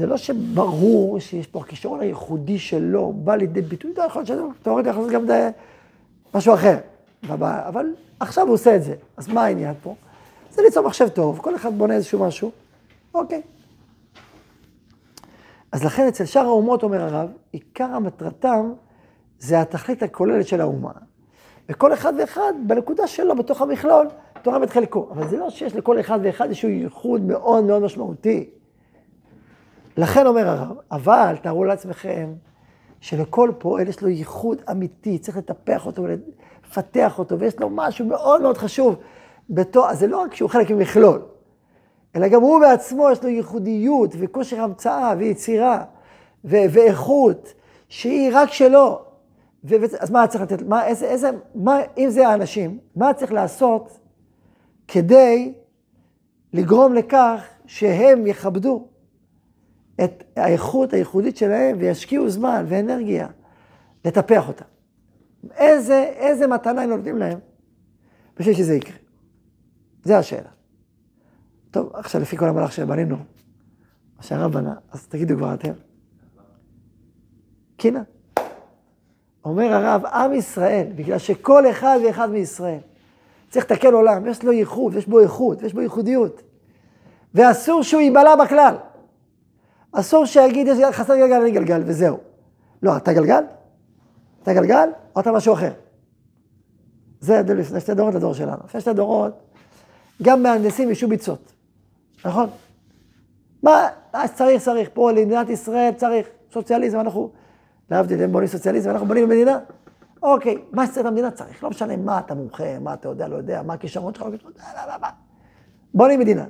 זה 0.00 0.06
לא 0.06 0.16
שברור 0.16 1.20
שיש 1.20 1.46
פה 1.46 1.60
הכישרון 1.60 2.00
הייחודי 2.00 2.58
שלו, 2.58 3.12
בא 3.12 3.36
לידי 3.36 3.62
ביטוי, 3.62 3.92
אתה 3.92 4.02
יכול 4.06 4.22
להיות 4.28 4.50
תיאורטית 4.62 4.90
יכול 4.90 5.06
להיות 5.06 5.26
גם 5.28 5.50
משהו 6.34 6.54
אחר. 6.54 6.76
אבל 7.28 7.86
עכשיו 8.20 8.46
הוא 8.46 8.54
עושה 8.54 8.76
את 8.76 8.82
זה. 8.82 8.94
אז 9.16 9.28
מה 9.28 9.44
העניין 9.44 9.74
פה? 9.82 9.94
זה 10.50 10.62
ליצור 10.62 10.86
מחשב 10.86 11.08
טוב, 11.08 11.38
כל 11.38 11.56
אחד 11.56 11.78
בונה 11.78 11.94
איזשהו 11.94 12.18
משהו, 12.18 12.50
אוקיי. 13.14 13.42
אז 15.72 15.84
לכן 15.84 16.08
אצל 16.08 16.24
שאר 16.24 16.44
האומות, 16.44 16.82
אומר 16.82 17.00
הרב, 17.00 17.28
עיקר 17.52 17.84
המטרתם 17.84 18.72
זה 19.38 19.60
התכלית 19.60 20.02
הכוללת 20.02 20.46
של 20.46 20.60
האומה. 20.60 20.92
וכל 21.68 21.92
אחד 21.92 22.12
ואחד 22.18 22.52
בנקודה 22.66 23.06
שלו, 23.06 23.36
בתוך 23.36 23.62
המכלול, 23.62 24.08
תורם 24.42 24.62
את 24.62 24.70
חלקו. 24.70 25.08
אבל 25.10 25.28
זה 25.28 25.36
לא 25.36 25.50
שיש 25.50 25.74
לכל 25.74 26.00
אחד 26.00 26.18
ואחד 26.22 26.46
איזשהו 26.46 26.68
ייחוד 26.68 27.22
מאוד 27.22 27.64
מאוד 27.64 27.82
משמעותי. 27.82 28.50
לכן 29.96 30.26
אומר 30.26 30.48
הרב, 30.48 30.76
אבל 30.90 31.36
תארו 31.42 31.64
לעצמכם 31.64 32.32
שלכל 33.00 33.50
פועל 33.58 33.88
יש 33.88 34.02
לו 34.02 34.08
ייחוד 34.08 34.62
אמיתי, 34.70 35.18
צריך 35.18 35.36
לטפח 35.36 35.86
אותו 35.86 36.02
ולפתח 36.02 37.18
אותו, 37.18 37.38
ויש 37.38 37.60
לו 37.60 37.70
משהו 37.70 38.06
מאוד 38.06 38.42
מאוד 38.42 38.58
חשוב. 38.58 38.96
בתור, 39.50 39.90
אז 39.90 39.98
זה 39.98 40.06
לא 40.06 40.20
רק 40.20 40.34
שהוא 40.34 40.50
חלק 40.50 40.70
ממכלול, 40.70 41.22
אלא 42.16 42.28
גם 42.28 42.42
הוא 42.42 42.60
בעצמו 42.60 43.10
יש 43.10 43.22
לו 43.22 43.28
ייחודיות 43.28 44.14
וכושר 44.18 44.60
המצאה 44.60 45.14
ויצירה 45.18 45.84
ו- 46.44 46.56
ואיכות 46.70 47.54
שהיא 47.88 48.30
רק 48.34 48.52
שלו. 48.52 49.02
ו- 49.64 49.76
אז 49.98 50.10
מה 50.10 50.26
צריך 50.26 50.42
לתת, 50.42 50.62
מה, 50.62 50.86
איזה, 50.86 51.06
איזה, 51.06 51.30
מה, 51.54 51.78
אם 51.98 52.10
זה 52.10 52.28
האנשים, 52.28 52.78
מה 52.96 53.14
צריך 53.14 53.32
לעשות 53.32 53.98
כדי 54.88 55.52
לגרום 56.52 56.94
לכך 56.94 57.44
שהם 57.66 58.26
יכבדו 58.26 58.86
את 60.04 60.24
האיכות 60.36 60.92
הייחודית 60.92 61.36
שלהם 61.36 61.76
וישקיעו 61.80 62.30
זמן 62.30 62.64
ואנרגיה 62.68 63.28
לטפח 64.04 64.48
אותה. 64.48 64.64
איזה, 65.56 66.12
איזה 66.16 66.46
מתנה 66.46 66.82
הם 66.82 66.90
נותנים 66.90 67.18
להם 67.18 67.38
בשביל 68.38 68.54
שזה 68.54 68.74
יקרה. 68.74 68.96
זה 70.04 70.18
השאלה. 70.18 70.50
טוב, 71.70 71.90
עכשיו 71.94 72.20
לפי 72.20 72.36
כל 72.36 72.48
המהלך 72.48 72.72
שבנינו, 72.72 73.16
מה 74.16 74.22
שהרב 74.22 74.52
בנה, 74.52 74.74
אז 74.92 75.06
תגידו 75.06 75.36
כבר 75.36 75.54
אתם. 75.54 75.72
קינה. 77.76 78.02
אומר 79.44 79.72
הרב, 79.72 80.06
עם 80.06 80.32
ישראל, 80.32 80.86
בגלל 80.94 81.18
שכל 81.18 81.70
אחד 81.70 81.98
ואחד 82.06 82.30
מישראל 82.30 82.78
צריך 83.50 83.64
לתקן 83.64 83.92
עולם, 83.92 84.26
יש 84.26 84.44
לו 84.44 84.52
ייחוד, 84.52 84.94
יש 84.94 85.06
בו 85.06 85.20
איכות, 85.20 85.62
יש 85.62 85.74
בו 85.74 85.80
ייחודיות. 85.80 86.42
ואסור 87.34 87.82
שהוא 87.82 88.00
ייבלע 88.00 88.36
בכלל. 88.36 88.74
אסור 89.92 90.24
שיגיד, 90.24 90.66
יש 90.66 90.78
חסר 90.92 91.16
גלגל, 91.16 91.40
אני 91.40 91.50
גלגל, 91.50 91.82
וזהו. 91.86 92.18
לא, 92.82 92.96
אתה 92.96 93.12
גלגל? 93.12 93.44
אתה 94.42 94.54
גלגל, 94.54 94.88
או 95.16 95.20
אתה 95.20 95.32
משהו 95.32 95.54
אחר. 95.54 95.72
זה 97.20 97.36
ההבדל 97.36 97.54
לפני 97.54 97.80
שתי 97.80 97.94
דורות 97.94 98.14
לדור 98.14 98.34
שלנו. 98.34 98.58
לפני 98.64 98.80
שתי 98.80 98.92
דורות, 98.92 99.32
גם 100.22 100.42
מהנדסים 100.42 100.90
ישו 100.90 101.08
ביצות, 101.08 101.52
נכון? 102.24 102.48
מה 103.62 103.88
צריך, 104.34 104.62
צריך. 104.62 104.90
פה 104.92 105.12
למדינת 105.12 105.48
ישראל 105.48 105.92
צריך 105.96 106.28
סוציאליזם, 106.52 107.00
אנחנו, 107.00 107.30
להבדיל, 107.90 108.22
הם 108.22 108.32
בונים 108.32 108.48
סוציאליזם, 108.48 108.90
אנחנו 108.90 109.06
בונים 109.06 109.28
מדינה. 109.28 109.58
אוקיי, 110.22 110.56
מה 110.72 110.86
שצריך 110.86 111.06
למדינה 111.06 111.30
צריך, 111.30 111.64
לא 111.64 111.70
משנה 111.70 111.96
מה 111.96 112.18
אתה 112.18 112.34
מומחה, 112.34 112.78
מה 112.78 112.94
אתה 112.94 113.08
יודע, 113.08 113.28
לא 113.28 113.36
יודע, 113.36 113.62
מה 113.62 113.74
הכישרון 113.74 114.14
שלך, 114.14 114.22
לא 114.22 114.30
כישרון, 114.30 114.52
לא, 114.58 114.86
לא, 114.86 114.96
לא, 115.02 115.08
בונים 115.94 116.20
מדינה, 116.20 116.44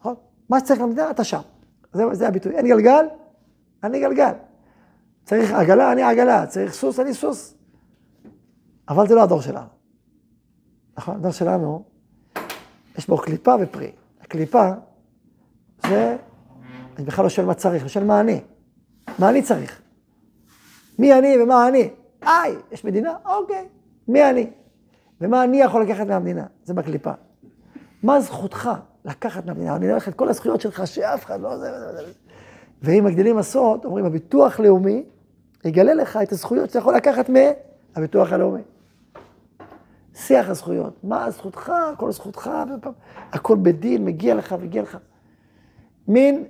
נכון? 0.00 0.14
מה 0.48 0.60
שצריך 0.60 0.80
למדינה, 0.80 1.10
אתה 1.10 1.24
שם. 1.24 1.40
זה, 1.92 2.04
זה 2.12 2.28
הביטוי. 2.28 2.56
אין 2.56 2.66
גלגל, 2.66 3.04
אני 3.84 4.00
גלגל. 4.00 4.32
צריך 5.24 5.52
עגלה, 5.52 5.92
אני 5.92 6.02
עגלה. 6.02 6.46
צריך 6.46 6.72
סוס, 6.72 7.00
אני 7.00 7.14
סוס. 7.14 7.54
אבל 8.88 9.08
זה 9.08 9.14
לא 9.14 9.22
הדור 9.22 9.40
שלנו. 9.40 9.66
נכון, 10.98 11.16
הדור 11.16 11.30
שלנו, 11.30 11.84
יש 12.98 13.08
בו 13.08 13.18
קליפה 13.18 13.54
ופרי. 13.60 13.92
הקליפה 14.20 14.70
זה, 15.86 16.16
אני 16.96 17.04
בכלל 17.04 17.24
לא 17.24 17.28
שואל 17.28 17.46
מה 17.46 17.54
צריך, 17.54 17.82
אני 17.82 17.88
שואל 17.88 18.04
מה 18.04 18.20
אני. 18.20 18.40
מה 19.18 19.30
אני 19.30 19.42
צריך? 19.42 19.82
מי 20.98 21.18
אני 21.18 21.42
ומה 21.42 21.68
אני? 21.68 21.90
היי, 22.22 22.56
יש 22.72 22.84
מדינה? 22.84 23.16
אוקיי. 23.24 23.68
מי 24.08 24.30
אני? 24.30 24.50
ומה 25.20 25.44
אני 25.44 25.60
יכול 25.60 25.82
לקחת 25.82 26.06
מהמדינה? 26.06 26.46
זה 26.64 26.74
בקליפה. 26.74 27.12
מה 28.02 28.20
זכותך 28.20 28.70
לקחת 29.04 29.46
מהמדינה? 29.46 29.76
אני 29.76 29.90
הולך 29.90 30.08
את 30.08 30.14
כל 30.14 30.28
הזכויות 30.28 30.60
שלך 30.60 30.86
שאף 30.86 31.24
אחד 31.24 31.40
לא... 31.40 31.54
ואם 32.82 33.04
מגדילים 33.04 33.38
עשות, 33.38 33.84
אומרים, 33.84 34.04
הביטוח 34.04 34.60
לאומי 34.60 35.04
יגלה 35.64 35.94
לך 35.94 36.18
את 36.22 36.32
הזכויות 36.32 36.68
שאתה 36.68 36.78
יכול 36.78 36.96
לקחת 36.96 37.30
מהביטוח 37.96 38.32
הלאומי. 38.32 38.62
שיח 40.14 40.48
הזכויות, 40.48 41.04
מה 41.04 41.30
זכותך, 41.30 41.72
הכל 41.92 42.12
זכותך, 42.12 42.50
הכל 43.32 43.56
בדין, 43.62 44.04
מגיע 44.04 44.34
לך, 44.34 44.52
מגיע 44.52 44.82
לך. 44.82 44.98
מין, 46.08 46.44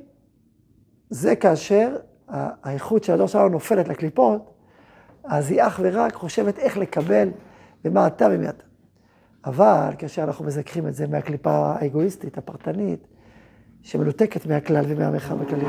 זה 1.10 1.36
כאשר 1.36 1.96
האיכות 2.28 3.04
של 3.04 3.12
הדור 3.12 3.26
שלנו 3.26 3.48
נופלת 3.48 3.88
לקליפות, 3.88 4.50
אז 5.24 5.50
היא 5.50 5.62
אך 5.62 5.80
ורק 5.82 6.14
חושבת 6.14 6.58
איך 6.58 6.76
לקבל 6.76 7.28
ומה 7.84 8.06
אתה 8.06 8.28
ומי 8.30 8.48
אתה. 8.48 8.64
אבל 9.44 9.90
כאשר 9.98 10.24
אנחנו 10.24 10.44
מזכחים 10.44 10.86
את 10.86 10.94
זה 10.94 11.06
מהקליפה 11.06 11.50
האגואיסטית, 11.50 12.38
הפרטנית, 12.38 13.06
שמנותקת 13.82 14.46
מהכלל 14.46 14.84
ומהמרחב 14.88 15.42
הכללי, 15.42 15.64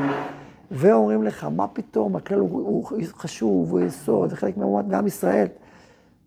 ואומרים 0.70 1.22
לך, 1.22 1.44
מה 1.44 1.68
פתאום, 1.68 2.16
הכלל 2.16 2.38
הוא, 2.38 2.68
הוא 2.68 3.02
חשוב, 3.12 3.70
הוא 3.70 3.80
יסוד, 3.80 4.30
זה 4.30 4.36
חלק 4.36 4.56
מעם 4.56 5.06
ישראל. 5.06 5.46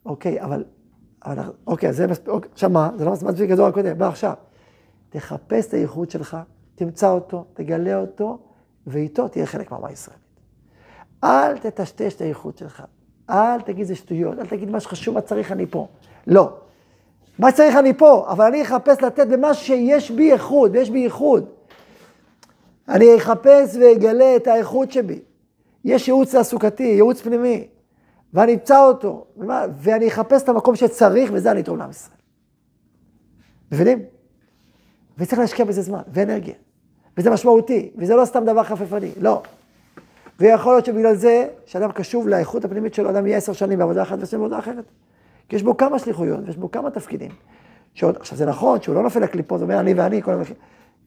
אוקיי, 0.06 0.42
אבל 0.42 0.64
אבל, 1.26 1.44
אוקיי, 1.68 1.94
זה 1.94 2.08
מספיק, 2.08 2.28
אוקיי, 2.28 2.50
עכשיו 2.54 2.70
מה? 2.70 2.90
זה 2.96 3.06
לא 3.06 3.12
מספיק 3.12 3.50
גדול 3.50 3.70
הקודם, 3.70 3.98
בוא 3.98 4.06
עכשיו. 4.06 4.34
תחפש 5.10 5.68
את 5.68 5.74
הייחוד 5.74 6.10
שלך, 6.10 6.38
תמצא 6.76 7.10
אותו, 7.10 7.46
תגלה 7.54 7.98
אותו, 7.98 8.40
ואיתו 8.88 9.28
תהיה 9.28 9.46
חלק 9.46 9.72
מהאומה 9.72 9.88
הישראלית. 9.88 10.24
אל 11.24 11.58
תטשטש 11.58 12.16
את 12.16 12.22
הייחוד 12.22 12.58
שלך. 12.58 12.84
אל 13.30 13.62
תגיד 13.62 13.86
זה 13.86 13.96
שטויות, 13.96 14.40
אל 14.40 14.46
תגיד 14.46 14.70
מה 14.70 14.80
שחשוב, 14.80 15.16
מה 15.16 15.22
צריך 15.22 15.52
אני 15.52 15.66
פה. 15.66 15.88
לא. 16.28 16.58
מה 17.40 17.52
שצריך 17.52 17.76
אני 17.76 17.94
פה, 17.94 18.26
אבל 18.30 18.46
אני 18.46 18.62
אחפש 18.62 19.02
לתת 19.02 19.28
במה 19.28 19.54
שיש 19.54 20.12
בי 20.12 20.34
איחוד, 20.34 20.72
ויש 20.74 20.90
בי 20.90 21.00
ייחוד. 21.00 21.46
אני 22.90 23.18
אחפש 23.18 23.76
ואגלה 23.76 24.36
את 24.36 24.48
האיכות 24.48 24.92
שבי. 24.92 25.20
יש 25.86 26.08
ייעוץ 26.08 26.36
תעסוקתי, 26.36 26.84
ייעוץ 26.84 27.22
פנימי. 27.22 27.68
ואני 28.34 28.54
אמצא 28.54 28.86
אותו, 28.86 29.26
ואני 29.80 30.08
אחפש 30.08 30.44
את 30.44 30.50
המקום 30.50 30.76
שצריך, 30.76 31.32
וזה 31.34 31.52
אני 31.52 31.62
אתרום 31.62 31.78
לעם 31.78 31.90
ישראל. 31.90 32.18
מבינים? 33.72 34.00
וצריך 35.18 35.40
להשקיע 35.40 35.66
בזה 35.66 35.82
זמן 35.82 36.02
ואנרגיה. 36.14 36.54
וזה 37.18 37.30
משמעותי, 37.30 37.92
וזה 37.98 38.16
לא 38.16 38.26
סתם 38.26 38.46
דבר 38.46 38.64
חפפני, 38.64 39.12
לא. 39.22 39.42
ויכול 40.40 40.74
להיות 40.74 40.86
שבגלל 40.86 41.16
זה, 41.16 41.48
שאדם 41.66 41.92
קשוב 41.92 42.28
לאיכות 42.28 42.66
הפנימית 42.66 42.94
שלו, 42.94 43.10
אדם 43.10 43.28
יהיה 43.28 43.38
עשר 43.38 43.54
שנים 43.54 43.80
בעבודה 43.80 44.02
אחת 44.04 44.18
ועושה 44.18 44.38
בעבודה 44.38 44.60
אחרת. 44.60 44.86
כי 45.50 45.56
יש 45.56 45.64
בו 45.64 45.78
כמה 45.78 46.00
שליחויות, 46.00 46.40
ויש 46.46 46.58
בו 46.58 46.72
כמה 46.72 46.92
תפקידים. 46.92 47.32
שעוד, 47.94 48.16
עכשיו 48.16 48.38
זה 48.38 48.46
נכון 48.46 48.82
שהוא 48.82 48.96
לא 48.96 49.04
נופל 49.04 49.20
לקליפות, 49.20 49.62
אומר 49.62 49.80
אני 49.80 49.94
ואני, 49.94 50.22
כל 50.22 50.34
המח... 50.34 50.52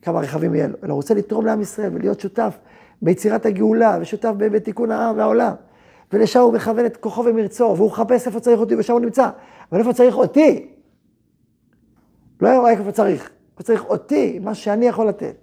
כמה 0.03 0.21
רכבים 0.21 0.55
יהיה 0.55 0.69
לו, 0.69 0.75
אלא 0.83 0.93
הוא 0.93 0.97
רוצה 0.97 1.15
לתרום 1.15 1.47
לעם 1.47 1.61
ישראל 1.61 1.91
ולהיות 1.95 2.21
שותף 2.21 2.59
ביצירת 3.03 3.47
הגאולה, 3.47 3.99
ושותף 4.01 4.33
בתיקון 4.39 4.91
העם 4.91 5.19
והעולם. 5.19 5.55
ולשם 6.13 6.41
הוא 6.41 6.53
מכוון 6.53 6.87
את 6.87 6.97
כוחו 6.97 7.25
ומרצו, 7.25 7.75
והוא 7.77 7.87
מחפש 7.87 8.27
איפה 8.27 8.41
צריך 8.41 8.61
אותי, 8.61 8.77
ושם 8.77 8.93
הוא 8.93 9.01
נמצא. 9.01 9.31
אבל 9.73 9.81
איפה 9.81 9.93
צריך 9.93 10.17
אותי? 10.17 10.75
לא 12.41 12.63
רק 12.63 12.79
איפה 12.79 12.93
צריך, 12.93 13.31
איפה 13.53 13.63
צריך 13.63 13.85
אותי, 13.85 14.39
מה 14.39 14.55
שאני 14.55 14.87
יכול 14.87 15.09
לתת. 15.09 15.37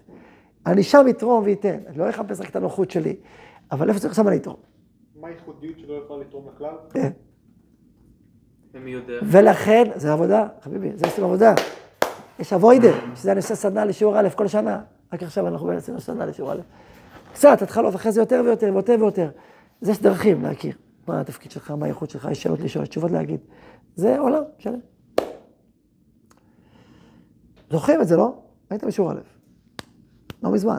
אני 0.66 0.84
שם 0.84 1.06
יתרום 1.10 1.44
וייתן, 1.44 1.78
אני 1.88 1.98
לא 1.98 2.10
אחפש 2.10 2.42
רק 2.42 2.50
את 2.50 2.56
הנוחות 2.56 2.92
שלי, 2.92 3.16
אבל 3.72 3.90
איפה 3.90 4.00
צריך 4.00 4.12
עכשיו 4.12 4.28
אני 4.28 4.38
אתרום. 4.38 4.56
מה 5.22 5.28
הייחודיות 5.28 5.80
שלא 5.80 5.94
יכולה 5.94 6.22
לתרום 6.22 6.46
לכלל? 6.56 6.76
ומי 8.76 8.92
יודע? 8.92 9.14
ולכן, 9.24 9.84
זה 9.96 10.14
עבודה, 10.14 10.48
חביבי, 10.62 10.92
זה 10.96 11.06
עושים 11.06 11.24
עבודה. 11.24 11.54
יש 12.40 12.54
אבוידר, 12.54 12.94
שזה 13.16 13.32
אני 13.32 13.38
עושה 13.38 13.56
סדנה 13.56 13.86
לשיעור 13.86 14.20
א' 14.20 14.30
כל 14.36 14.48
שנה. 14.48 14.82
רק 15.14 15.24
עכשיו 15.24 15.48
אנחנו 15.48 15.72
עושים 15.72 16.00
סדנה 16.00 16.26
לשיעור 16.26 16.52
א'. 16.52 16.60
קצת, 17.34 17.62
התחלות, 17.62 17.96
אחרי 17.96 18.12
זה 18.12 18.22
יותר 18.22 18.42
ויותר 18.46 18.70
ויותר 18.74 18.96
ויותר. 19.00 19.30
אז 19.82 19.90
יש 19.90 20.02
דרכים 20.02 20.44
להכיר. 20.44 20.76
מה 21.08 21.22
התפקיד 21.22 21.52
שלך, 21.52 21.72
מה 21.72 21.86
האיכות 21.86 22.10
שלך, 22.10 22.28
יש 22.32 22.44
שאלות 22.44 22.60
לשאול, 22.60 22.84
יש 22.84 22.90
תשובות 22.90 23.12
להגיד. 23.12 23.40
זה 23.96 24.20
עולם 24.20 24.44
שלם. 24.58 24.80
זוכרים 27.72 28.02
את 28.02 28.08
זה, 28.08 28.18
לא? 28.18 28.34
הייתם 28.70 28.88
בשיעור 28.88 29.12
א', 29.12 29.20
לא 30.44 30.52
מזמן. 30.52 30.78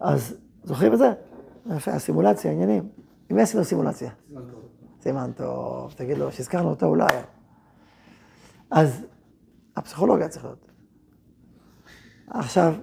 אז 0.00 0.36
זוכרים 0.64 0.92
את 0.92 0.98
זה? 0.98 1.12
יפה, 1.76 1.92
הסימולציה, 1.92 2.52
עניינים. 2.52 2.88
עם 3.30 3.36
מי 3.36 3.42
עשינו 3.42 3.64
סימולציה? 3.64 4.10
סימן 5.02 5.30
טוב, 5.36 5.92
תגיד 5.96 6.18
לו, 6.18 6.32
שהזכרנו 6.32 6.70
אותו 6.70 6.86
אולי. 6.86 7.16
אז 8.70 9.06
הפסיכולוגיה 9.76 10.28
צריך 10.28 10.44
להיות. 10.44 10.72
עכשיו, 12.30 12.74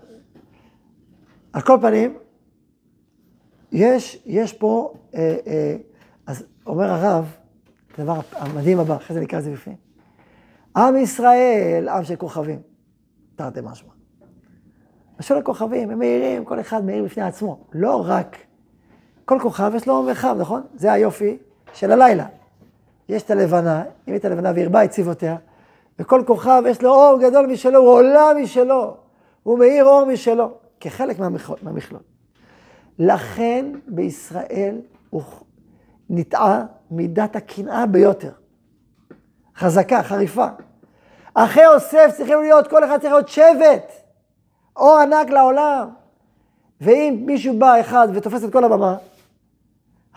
על 1.54 1.62
כל 1.62 1.78
פנים, 1.82 2.18
יש, 3.72 4.24
יש 4.26 4.54
פה, 4.54 4.94
אה, 5.16 5.38
אה, 5.48 5.76
אז 6.26 6.46
אומר 6.66 6.86
הרב, 6.86 7.36
הדבר 7.98 8.20
המדהים 8.32 8.80
הבא, 8.80 8.96
אחרי 8.96 9.14
זה 9.14 9.22
נקרא 9.22 9.40
את 9.40 9.44
זה 9.44 9.52
בפנים. 9.52 9.78
עם 10.78 10.96
ישראל, 10.98 11.90
עם 11.90 12.04
של 12.04 12.16
כוכבים, 12.16 12.60
תרתי 13.36 13.60
משמע. 13.64 13.92
משול 15.20 15.38
הכוכבים, 15.38 15.90
הם 15.90 16.00
מאירים, 16.00 16.46
כל 16.46 16.60
אחד 16.60 16.86
מאיר 16.86 17.04
בפני 17.04 17.24
עצמו. 17.24 17.66
לא 17.74 18.04
רק, 18.06 18.38
כל 19.26 19.38
כוכב 19.42 19.72
יש 19.76 19.88
לו 19.88 20.04
מרחב, 20.04 20.36
נכון? 20.40 20.62
זה 20.76 20.92
היופי 20.92 21.38
של 21.74 21.92
הלילה. 21.92 22.26
יש 23.10 23.24
את 23.24 23.32
הלבנה, 23.32 23.84
אם 24.08 24.16
את 24.16 24.26
הלבנה 24.26 24.52
והרבה 24.56 24.84
את 24.84 24.90
צבעותיה, 24.90 25.36
וכל 26.00 26.24
כוכב 26.28 26.64
יש 26.68 26.82
לו 26.82 26.90
אור 26.90 27.20
גדול 27.20 27.48
משלו, 27.48 27.80
הוא 27.80 27.90
עולה 27.90 28.32
משלו, 28.44 28.98
הוא 29.44 29.60
מאיר 29.60 29.86
אור 29.86 30.06
משלו, 30.06 30.52
כחלק 30.80 31.20
מהמכלול. 31.62 32.02
לכן 33.00 33.66
בישראל 33.88 34.76
הוא 35.10 35.24
נטעה 36.10 36.64
מידת 36.92 37.36
הקנאה 37.36 37.86
ביותר. 37.86 38.32
חזקה, 39.58 40.04
חריפה. 40.04 40.48
אחרי 41.34 41.64
יוסף 41.64 42.14
צריכים 42.18 42.42
להיות, 42.42 42.68
כל 42.68 42.84
אחד 42.84 42.98
צריך 42.98 43.14
להיות 43.14 43.28
שבט, 43.28 43.92
אור 44.76 44.98
ענק 44.98 45.30
לעולם. 45.30 45.90
ואם 46.82 47.24
מישהו 47.26 47.60
בא 47.60 47.80
אחד 47.80 48.08
ותופס 48.14 48.44
את 48.44 48.52
כל 48.52 48.64
הבמה, 48.64 48.98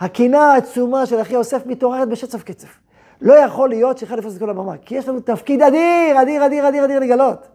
הקנאה 0.03 0.53
העצומה 0.53 1.05
של 1.05 1.21
אחי 1.21 1.33
יוסף 1.33 1.65
מתעוררת 1.65 2.09
בשצף 2.09 2.43
קצף. 2.43 2.79
לא 3.21 3.33
יכול 3.33 3.69
להיות 3.69 3.97
שאחד 3.97 4.19
יפוס 4.19 4.35
את 4.35 4.39
כל 4.39 4.49
הבמה, 4.49 4.77
כי 4.85 4.95
יש 4.95 5.07
לנו 5.07 5.19
תפקיד 5.19 5.61
אדיר, 5.61 6.21
אדיר, 6.21 6.45
אדיר, 6.45 6.69
אדיר, 6.69 6.85
אדיר 6.85 6.99
לגלות. 6.99 7.47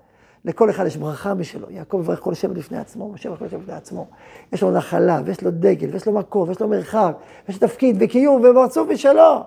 לכל 0.45 0.71
אחד 0.71 0.87
יש 0.87 0.97
ברכה 0.97 1.35
משלו. 1.35 1.67
יעקב 1.71 2.01
יברך 2.05 2.21
כל 2.21 2.35
שבט 2.35 2.57
לפני 2.57 2.79
עצמו, 2.79 3.13
משה 3.13 3.29
יברך 3.29 3.39
כל 3.39 3.49
שבט 3.49 3.63
לפני 3.63 3.75
עצמו. 3.75 4.07
יש 4.53 4.63
לו 4.63 4.71
נחלה, 4.71 5.21
ויש 5.25 5.43
לו 5.43 5.51
דגל, 5.51 5.89
ויש 5.93 6.07
לו 6.07 6.13
מקום, 6.13 6.49
ויש 6.49 6.61
לו 6.61 6.69
מרחב, 6.69 7.13
ויש 7.49 7.63
לו 7.63 7.69
תפקיד 7.69 7.97
וקיום 8.01 8.43
ופרצוף 8.45 8.89
משלו. 8.89 9.43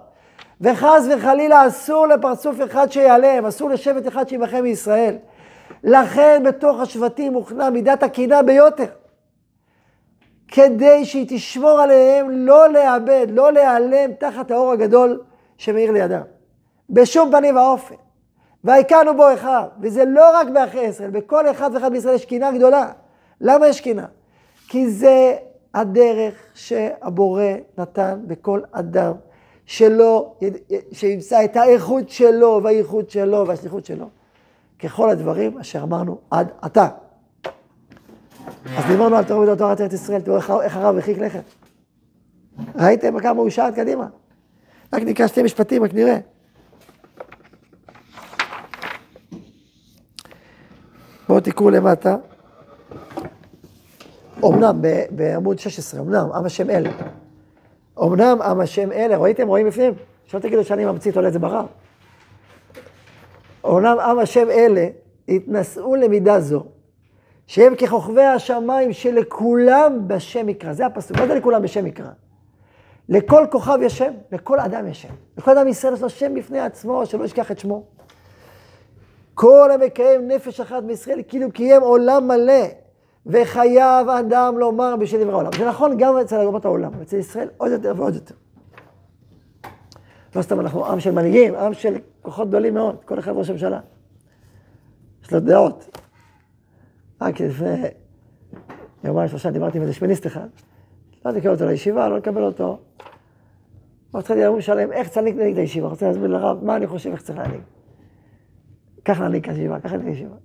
וחס 0.62 1.08
וחלילה 1.16 1.68
אסור 1.68 2.08
לפרצוף 2.08 2.58
אחד 2.66 2.92
שיעלם, 2.92 3.46
אסור 3.46 3.70
לשבט 3.70 4.08
אחד 4.08 4.30
שיבחר 4.30 4.62
מישראל. 4.62 5.16
לכן 5.84 6.44
בתוך 6.46 6.80
השבטים 6.80 7.34
הוכנה 7.34 7.70
מידת 7.70 8.04
הקינה 8.04 8.42
ביותר. 8.42 9.01
כדי 10.52 11.06
שהיא 11.06 11.26
תשמור 11.30 11.80
עליהם 11.80 12.30
לא 12.30 12.74
לאבד, 12.74 13.28
לא 13.30 13.54
להיעלם 13.54 14.14
תחת 14.20 14.52
האור 14.52 14.72
הגדול 14.72 15.22
שמאיר 15.58 15.92
לידם. 15.92 16.22
בשום 16.90 17.32
פנים 17.32 17.56
ואופן. 17.56 17.96
והיכנו 18.64 19.16
בו 19.18 19.34
אחד, 19.34 19.68
וזה 19.82 20.06
לא 20.06 20.40
רק 20.40 20.48
באחרי 20.54 20.82
ישראל, 20.82 21.10
בכל 21.10 21.52
אחד 21.52 21.70
ואחד 21.74 21.92
בישראל 21.92 22.16
יש 22.16 22.26
קינה 22.26 22.52
גדולה. 22.52 22.92
למה 23.42 23.68
יש 23.68 23.82
קינה? 23.82 24.06
כי 24.68 24.90
זה 24.90 25.36
הדרך 25.74 26.36
שהבורא 26.54 27.44
נתן 27.78 28.20
בכל 28.28 28.62
אדם, 28.72 29.14
שלא, 29.66 30.34
שימצא 30.92 31.44
את 31.44 31.56
האיכות 31.56 32.10
שלו 32.10 32.60
והייחוד 32.64 33.10
שלו 33.10 33.48
והשליחות 33.48 33.86
שלו. 33.86 34.10
ככל 34.80 35.10
הדברים 35.10 35.58
אשר 35.58 35.84
אמרנו 35.84 36.18
עד 36.32 36.52
עתה. 36.62 36.88
אז 38.78 38.86
דיברנו 38.88 39.16
על 39.16 39.24
תורה 39.24 39.54
ודעת 39.54 39.82
ארץ 39.82 39.94
ישראל, 39.94 40.22
תראו 40.22 40.38
איך 40.62 40.78
הרב 40.78 40.96
הרחיק 40.96 41.18
לכת. 41.18 41.44
ראיתם 42.76 43.20
כמה 43.20 43.42
הוא 43.42 43.50
שעט 43.50 43.76
קדימה? 43.76 44.08
רק 44.94 45.04
נקרא 45.04 45.28
שתי 45.28 45.44
משפטים, 45.44 45.84
רק 45.84 45.94
נראה. 45.94 46.18
בואו 51.28 51.40
תקראו 51.40 51.70
למטה. 51.70 52.16
אמנם, 54.46 54.82
בעמוד 55.10 55.60
16, 55.60 56.02
אמנם, 56.02 56.32
עם 56.32 56.46
השם 56.46 56.70
אלה. 56.70 56.90
אמנם 58.00 58.42
עם 58.42 58.60
השם 58.60 58.92
אלה, 58.92 59.18
ראיתם? 59.18 59.48
רואים 59.48 59.68
בפנים? 59.68 59.94
שלא 60.26 60.40
תגידו 60.40 60.64
שאני 60.64 60.86
ממציא 60.86 61.12
תולה 61.12 61.28
את 61.28 61.34
זה 61.34 61.40
ברב. 61.40 61.66
אמנם 63.66 64.00
עם 64.00 64.20
השם 64.20 64.50
אלה 64.50 64.88
התנשאו 65.28 65.96
למידה 65.96 66.40
זו, 66.40 66.66
שהם 67.52 67.76
ככוכבי 67.76 68.24
השמיים 68.24 68.94
שלכולם 68.94 70.08
בשם 70.08 70.50
יקרא. 70.50 70.74
זה 70.74 70.86
הפסוק, 70.86 71.18
מה 71.18 71.28
זה 71.28 71.36
לכולם 71.36 71.62
בשם 71.62 71.88
יקרא? 71.88 72.12
לכל 73.10 73.46
כוכב 73.52 73.78
יש 73.82 73.98
שם, 73.98 74.14
לכל 74.32 74.60
אדם 74.60 74.88
יש 74.88 75.02
שם. 75.02 75.14
לכל 75.38 75.58
אדם 75.58 75.68
ישראל 75.68 75.94
יש 75.94 76.02
לו 76.02 76.10
שם 76.10 76.36
בפני 76.36 76.60
עצמו, 76.60 77.06
שלא 77.06 77.24
ישכח 77.24 77.52
את 77.52 77.60
שמו. 77.60 77.84
כל 79.34 79.72
המקיים 79.72 80.28
נפש 80.28 80.60
אחת 80.60 80.84
מישראל, 80.84 81.22
כאילו 81.28 81.52
קיים 81.52 81.82
עולם 81.82 82.28
מלא, 82.28 82.64
וחייב 83.26 84.10
אדם 84.10 84.58
לומר 84.58 84.96
בשל 84.96 85.18
דברי 85.18 85.32
העולם. 85.32 85.52
זה 85.58 85.68
נכון 85.68 85.98
גם 85.98 86.18
אצל 86.18 86.46
אומות 86.46 86.66
העולם, 86.66 86.92
אצל 87.02 87.18
ישראל 87.18 87.48
עוד 87.58 87.72
יותר 87.72 87.94
ועוד 87.98 88.16
יותר. 88.16 88.36
לא 90.36 90.42
סתם 90.42 90.60
אנחנו 90.60 90.86
עם 90.86 91.00
של 91.00 91.12
מנהיגים, 91.12 91.56
עם 91.56 91.74
של 91.74 91.96
כוחות 92.22 92.48
גדולים 92.48 92.74
מאוד, 92.74 92.96
כל 93.06 93.20
אחד 93.20 93.32
ראש 93.32 93.50
הממשלה. 93.50 93.80
יש 95.24 95.34
לו 95.34 95.40
דעות. 95.40 95.98
רק 97.22 97.40
לפני 97.40 97.84
יומיים 99.04 99.28
שלושה 99.28 99.52
דיברתי 99.52 99.78
עם 99.78 99.84
איזה 99.84 99.94
שמיניסט 99.94 100.28
אחד. 100.28 100.48
לא 101.26 101.32
לקבל 101.32 101.52
אותו 101.52 101.66
לישיבה, 101.66 102.10
לא 102.10 102.18
לקבל 102.18 102.44
אותו. 102.44 102.80
אמרתי 104.14 104.34
לך, 104.34 104.40
יום 104.40 104.62
שלם, 104.62 104.92
איך 104.92 105.08
צריך 105.08 105.26
להנהיג 105.26 105.54
את 105.54 105.58
הישיבה? 105.58 105.88
רוצה 105.88 106.08
להסביר 106.08 106.28
לרב 106.28 106.64
מה 106.64 106.76
אני 106.76 106.88
חושב, 106.88 107.12
איך 107.12 107.22
צריך 107.22 107.38
להנהיג. 107.38 107.62
ככה 109.06 109.24
להנהיג 109.24 109.44
את 109.44 109.50
הישיבה, 109.50 109.80
ככה 109.80 109.98
להנהיג 109.98 110.16
את 110.16 110.22
הישיבה. 110.22 110.36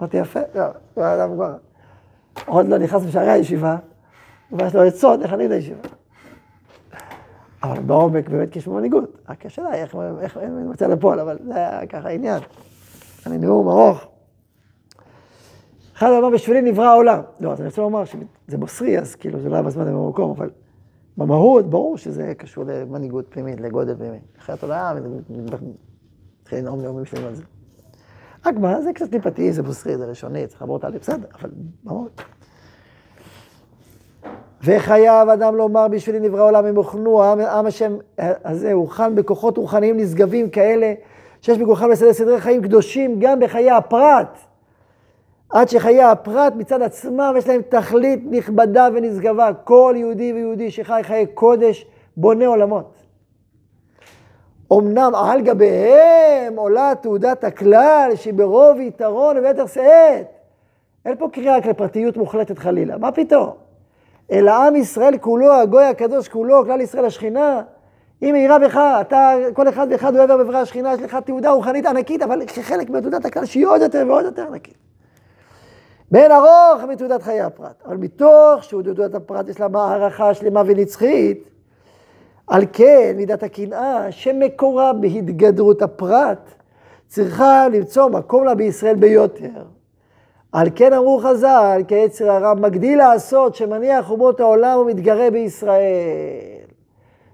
אמרתי, 0.00 0.16
יפה, 0.16 0.40
לא, 0.54 0.64
הוא 0.94 1.04
אדם 1.04 1.34
כבר. 1.34 1.56
עוד 2.46 2.68
לא 2.68 2.78
נכנס 2.78 3.04
בשערי 3.04 3.30
הישיבה, 3.30 3.76
ויש 4.52 4.74
לו 4.74 4.82
עצות 4.82 5.22
איך 5.22 5.30
להנהיג 5.30 5.50
את 5.50 5.56
הישיבה. 5.56 5.80
אבל 7.62 7.82
בעומק 7.82 8.28
באמת 8.28 8.48
כשמו 8.52 8.74
מנהיגות. 8.74 9.18
רק 9.28 9.46
השאלה 9.46 9.70
היא 9.70 9.82
איך 10.20 10.36
אני 10.36 10.62
מוצא 10.66 10.86
לפועל, 10.86 11.20
אבל 11.20 11.38
זה 11.44 11.54
היה 11.54 11.86
ככה 11.86 12.08
עניין. 12.08 12.42
אני 13.26 13.38
נאום 13.38 13.68
ארוך. 13.68 14.17
אחד 15.98 16.10
אמר, 16.18 16.30
בשבילי 16.30 16.62
נברא 16.62 16.86
העולם. 16.86 17.20
לא, 17.40 17.52
אז 17.52 17.60
אני 17.60 17.68
רוצה 17.68 17.82
לומר 17.82 18.04
שזה 18.04 18.58
בוסרי, 18.58 18.98
אז 18.98 19.14
כאילו 19.14 19.40
זה 19.40 19.48
לא 19.48 19.54
היה 19.54 19.62
בזמן 19.62 19.94
ובמקום, 19.94 20.30
אבל 20.30 20.50
במהות, 21.16 21.70
ברור 21.70 21.98
שזה 21.98 22.32
קשור 22.38 22.64
למנהיגות 22.66 23.26
פנימית, 23.30 23.60
לגודל 23.60 23.94
פנימי. 23.94 24.18
אחרת 24.38 24.62
עוד 24.62 24.70
היה, 24.70 24.94
מתחיל 26.40 26.58
לנאום 26.58 26.82
נאומים 26.82 27.04
שלמים 27.04 27.26
על 27.26 27.34
זה. 27.34 27.42
רק 28.46 28.56
מה, 28.56 28.82
זה 28.82 28.92
קצת 28.92 29.10
טיפתי, 29.10 29.52
זה 29.52 29.62
בוסרי, 29.62 29.98
זה 29.98 30.06
ראשוני, 30.06 30.46
צריך 30.46 30.60
לעבור 30.62 30.76
אותה 30.76 30.90
בסדר, 30.90 31.26
אבל 31.40 31.50
במהות. 31.84 32.22
וחייב 34.64 35.28
אדם 35.28 35.56
לומר 35.56 35.88
בשבילי 35.88 36.20
נברא 36.20 36.42
עולם 36.42 36.66
אם 36.66 36.76
הוכנו, 36.76 37.22
עם 37.22 37.66
השם 37.66 37.96
הזה 38.18 38.72
הוכן 38.72 39.14
בכוחות 39.14 39.58
רוחניים 39.58 39.96
נשגבים 39.96 40.50
כאלה, 40.50 40.94
שיש 41.40 41.58
בכוחם 41.58 41.90
לסדר 41.90 42.12
סדרי 42.12 42.40
חיים 42.40 42.62
קדושים 42.62 43.16
גם 43.20 43.40
בחיי 43.40 43.70
הפרט. 43.70 44.47
עד 45.50 45.68
שחיי 45.68 46.02
הפרט 46.02 46.52
מצד 46.56 46.82
עצמם 46.82 47.34
יש 47.38 47.48
להם 47.48 47.62
תכלית 47.68 48.20
נכבדה 48.30 48.88
ונשגבה. 48.94 49.50
כל 49.64 49.94
יהודי 49.96 50.32
ויהודי 50.32 50.70
שחי 50.70 51.00
חיי 51.02 51.26
קודש 51.26 51.86
בונה 52.16 52.46
עולמות. 52.46 52.94
אמנם 54.72 55.12
על 55.14 55.40
גביהם 55.40 56.56
עולה 56.56 56.92
תעודת 57.02 57.44
הכלל 57.44 58.10
שברוב 58.14 58.80
יתרון 58.80 59.38
וביתר 59.38 59.66
שאת. 59.66 60.26
אין 61.04 61.16
פה 61.16 61.28
קריאה 61.32 61.58
לפרטיות 61.58 62.16
מוחלטת 62.16 62.58
חלילה, 62.58 62.98
מה 62.98 63.12
פתאום? 63.12 63.50
אלא 64.32 64.50
עם 64.50 64.76
ישראל 64.76 65.18
כולו, 65.18 65.52
הגוי 65.52 65.84
הקדוש 65.84 66.28
כולו, 66.28 66.64
כלל 66.64 66.80
ישראל 66.80 67.04
השכינה, 67.04 67.62
היא 68.20 68.32
מאירה 68.32 68.58
בך, 68.58 68.76
אתה, 69.00 69.32
כל 69.54 69.68
אחד 69.68 69.86
ואחד 69.90 70.14
הוא 70.14 70.22
עבר 70.22 70.36
בברא 70.36 70.56
השכינה, 70.56 70.94
יש 70.94 71.00
לך 71.00 71.16
תעודה 71.24 71.50
רוחנית 71.50 71.86
ענקית, 71.86 72.22
אבל 72.22 72.46
כחלק 72.46 72.90
מתעודת 72.90 73.24
הכלל 73.24 73.44
שהיא 73.44 73.66
עוד 73.66 73.80
יותר 73.80 74.04
ועוד 74.08 74.24
יותר 74.24 74.46
ענקית. 74.46 74.87
באין 76.10 76.32
ארוך 76.32 76.82
מתעודת 76.88 77.22
חיי 77.22 77.40
הפרט, 77.40 77.82
אבל 77.86 77.96
מתוך 77.96 78.64
שתעודת 78.64 79.14
הפרט 79.14 79.48
יש 79.48 79.60
לה 79.60 79.68
מערכה 79.68 80.34
שלמה 80.34 80.62
ונצחית, 80.66 81.48
על 82.46 82.64
כן 82.72 83.12
מידת 83.16 83.42
הקנאה 83.42 84.12
שמקורה 84.12 84.92
בהתגדרות 84.92 85.82
הפרט, 85.82 86.50
צריכה 87.06 87.68
למצוא 87.68 88.08
מקום 88.08 88.44
לה 88.44 88.54
בישראל 88.54 88.96
ביותר. 88.96 89.64
על 90.52 90.68
כן 90.74 90.92
אמרו 90.92 91.18
חז"ל, 91.18 91.82
כי 91.88 91.94
היצר 91.94 92.30
הרע 92.30 92.54
מגדיל 92.54 92.98
לעשות, 92.98 93.54
שמניח 93.54 94.10
אומות 94.10 94.40
העולם 94.40 94.78
ומתגרה 94.78 95.30
בישראל. 95.30 96.64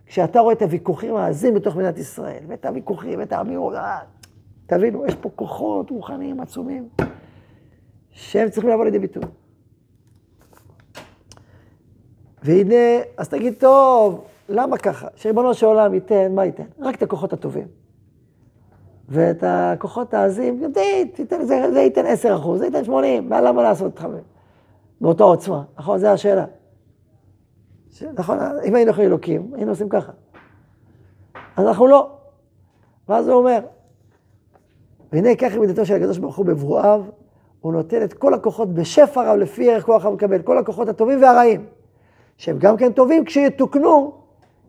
כשאתה 0.07 0.41
רואה 0.41 0.53
את 0.53 0.63
הוויכוחים 0.63 1.17
העזים 1.17 1.55
בתוך 1.55 1.77
מדינת 1.77 1.99
ישראל, 1.99 2.43
ואת 2.49 2.67
הוויכוחים, 2.67 3.19
ואת 3.19 3.33
האמירות, 3.33 3.75
אה, 3.75 3.99
תבינו, 4.67 5.07
יש 5.07 5.15
פה 5.15 5.31
כוחות 5.37 5.91
רוחניים 5.91 6.41
עצומים, 6.41 6.89
שהם 8.14 8.50
צריכים 8.50 8.70
לבוא 8.70 8.85
לידי 8.85 8.98
ביטוי. 8.98 9.22
והנה, 12.42 13.03
אז 13.16 13.29
תגיד, 13.29 13.55
טוב, 13.59 14.24
למה 14.48 14.79
ככה? 14.79 15.09
שריבונו 15.16 15.55
של 15.55 15.66
עולם 15.66 15.94
ייתן, 15.94 16.35
מה 16.35 16.44
ייתן? 16.44 16.64
רק 16.79 16.94
את 16.94 17.03
הכוחות 17.03 17.33
הטובים. 17.33 17.66
ואת 19.09 19.44
הכוחות 19.46 20.14
העזים, 20.14 20.72
תיתן, 21.14 21.44
זה, 21.44 21.72
זה 21.72 21.81
ייתן 21.81 22.07
10 22.07 22.37
אחוז, 22.37 22.59
זה 22.59 22.66
ייתן 22.66 22.85
80, 22.85 23.29
מה 23.29 23.40
למה 23.40 23.62
לעשות 23.62 23.92
אותך 23.92 24.07
באותה 25.00 25.24
עוצמה? 25.24 25.62
נכון, 25.79 25.98
זו 25.98 26.07
השאלה. 26.07 26.44
ש... 27.90 28.03
נכון, 28.03 28.38
אם 28.64 28.74
היינו 28.74 28.90
יכולים 28.90 29.11
אלוקים, 29.11 29.53
היינו 29.55 29.70
עושים 29.70 29.88
ככה. 29.88 30.12
אז 31.57 31.66
אנחנו 31.66 31.87
לא. 31.87 32.11
ואז 33.09 33.29
הוא 33.29 33.37
אומר, 33.37 33.59
והנה 35.12 35.37
ככה 35.37 35.59
מידתו 35.59 35.87
של 35.87 35.94
הקדוש 35.94 36.18
ברוך 36.18 36.37
הוא 36.37 36.46
בברואיו, 36.46 37.05
הוא 37.64 37.72
נותן 37.72 38.03
את 38.03 38.12
כל 38.12 38.35
הכוחות 38.35 38.74
בשפע 38.74 39.33
רב 39.33 39.37
לפי 39.37 39.72
ערך 39.72 39.85
כוח 39.85 40.05
המקבל, 40.05 40.42
כל 40.42 40.59
הכוחות 40.59 40.88
הטובים 40.88 41.22
והרעים, 41.22 41.64
שהם 42.37 42.59
גם 42.59 42.77
כן 42.77 42.92
טובים 42.92 43.24
כשיתוקנו, 43.24 44.12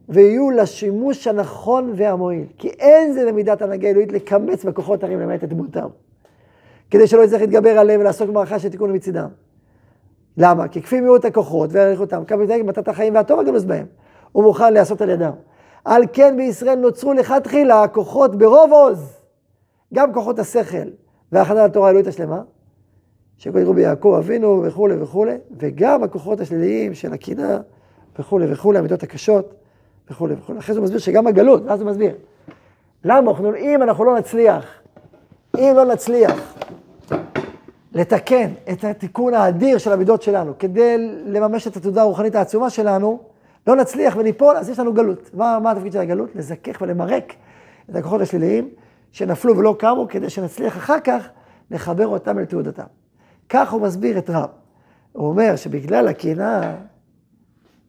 ויהיו 0.10 0.52
לשימוש 0.52 1.28
הנכון 1.28 1.94
והמועיל. 1.96 2.46
כי 2.58 2.68
אין 2.68 3.14
זה 3.14 3.24
למידת 3.24 3.62
הנהגה 3.62 3.90
אלוהית 3.90 4.12
לקמץ 4.12 4.66
בכוחות 4.66 5.04
הרעים 5.04 5.20
למעט 5.20 5.44
את 5.44 5.50
דמותם. 5.50 5.88
כדי 6.92 7.08
שלא 7.08 7.22
יצטרך 7.22 7.42
להתגבר 7.42 7.80
עליהם 7.80 8.02
ולעסוק 8.02 8.30
במערכה 8.30 8.60
של 8.60 8.70
תיקון 8.70 8.96
מצידם. 8.96 9.28
למה? 10.38 10.68
כי 10.68 10.82
כפי 10.82 11.02
מיעוט 11.02 11.26
הכוחות 11.26 11.70
ויעריך 11.74 12.00
אותם, 12.00 12.26
כמה 12.26 12.44
מתנהג 12.44 12.62
במתת 12.62 12.88
החיים 12.88 13.16
והטוב 13.16 13.40
הגנוז 13.40 13.66
בהם, 13.66 13.86
הוא 14.32 14.44
מוכן 14.44 14.74
להיעשות 14.74 15.02
על 15.02 15.10
ידם. 15.10 15.32
על 15.86 16.04
כן 16.14 16.38
בישראל 16.38 16.80
נוצרו 16.80 17.14
לכתחילה 17.14 17.84
הכוחות 17.84 18.36
ברוב 18.36 18.74
עוז, 18.74 19.18
גם 19.94 20.14
כוחות 20.14 20.40
השכל 20.40 20.88
והכנה 21.32 21.66
לתורה 21.66 21.88
האלוהית 21.88 22.08
השלמה, 22.08 22.42
שקודרו 23.38 23.74
ביעקב 23.74 24.16
אבינו 24.18 24.64
וכולי 24.66 24.96
וכולי, 25.02 25.36
וגם 25.58 26.04
הכוחות 26.04 26.40
השליליים 26.40 26.94
של 26.94 27.14
הקנאה 27.14 27.58
וכולי 28.20 28.54
וכולי, 28.54 28.80
המידות 28.80 29.04
הקשות 29.04 29.54
וכולי 30.10 30.34
וכולי. 30.34 30.60
אחרי 30.60 30.74
זה 30.74 30.80
הוא 30.80 30.84
מסביר 30.84 31.00
שגם 31.00 31.28
הגלות, 31.28 31.64
ואז 31.66 31.82
הוא 31.82 31.90
מסביר. 31.90 32.16
למה? 33.04 33.32
אנחנו, 33.32 33.56
אם 33.56 33.84
אנחנו 33.84 34.06
לא 34.06 34.18
נצליח, 34.18 34.66
אם 35.58 35.74
לא 35.76 35.86
נצליח 35.86 36.54
לתקן 37.94 38.52
את 38.72 38.84
התיקון 38.84 39.34
האדיר 39.34 39.78
של 39.78 39.92
המידות 39.92 40.22
שלנו, 40.22 40.54
כדי 40.60 40.98
לממש 41.26 41.68
את 41.68 41.78
התעודה 41.78 42.02
הרוחנית 42.02 42.36
העצומה 42.36 42.70
שלנו, 42.70 43.20
לא 43.68 43.76
נצליח 43.76 44.16
וניפול, 44.18 44.58
אז 44.58 44.70
יש 44.70 44.80
לנו 44.80 44.94
גלות. 44.94 45.30
מה, 45.34 45.60
מה 45.60 45.72
התפקיד 45.72 45.92
של 45.92 46.00
הגלות? 46.00 46.30
לזכך 46.36 46.82
ולמרק 46.82 47.34
את 47.90 47.96
הכוחות 47.96 48.22
השליליים 48.22 48.70
שנפלו 49.12 49.58
ולא 49.58 49.76
קמו, 49.80 50.08
כדי 50.10 50.30
שנצליח 50.30 50.78
אחר 50.78 51.00
כך 51.00 51.28
לחבר 51.72 52.08
אותם 52.08 52.40
אל 52.40 52.46
תעודתם. 52.46 52.84
כך 53.50 53.72
הוא 53.72 53.82
מסביר 53.82 54.18
את 54.18 54.30
רב. 54.30 54.50
הוא 55.12 55.28
אומר 55.28 55.56
שבגלל 55.56 56.08
הקנאה, 56.08 56.76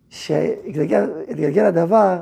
שהתגלגל 0.09 1.65
הדבר 1.65 2.21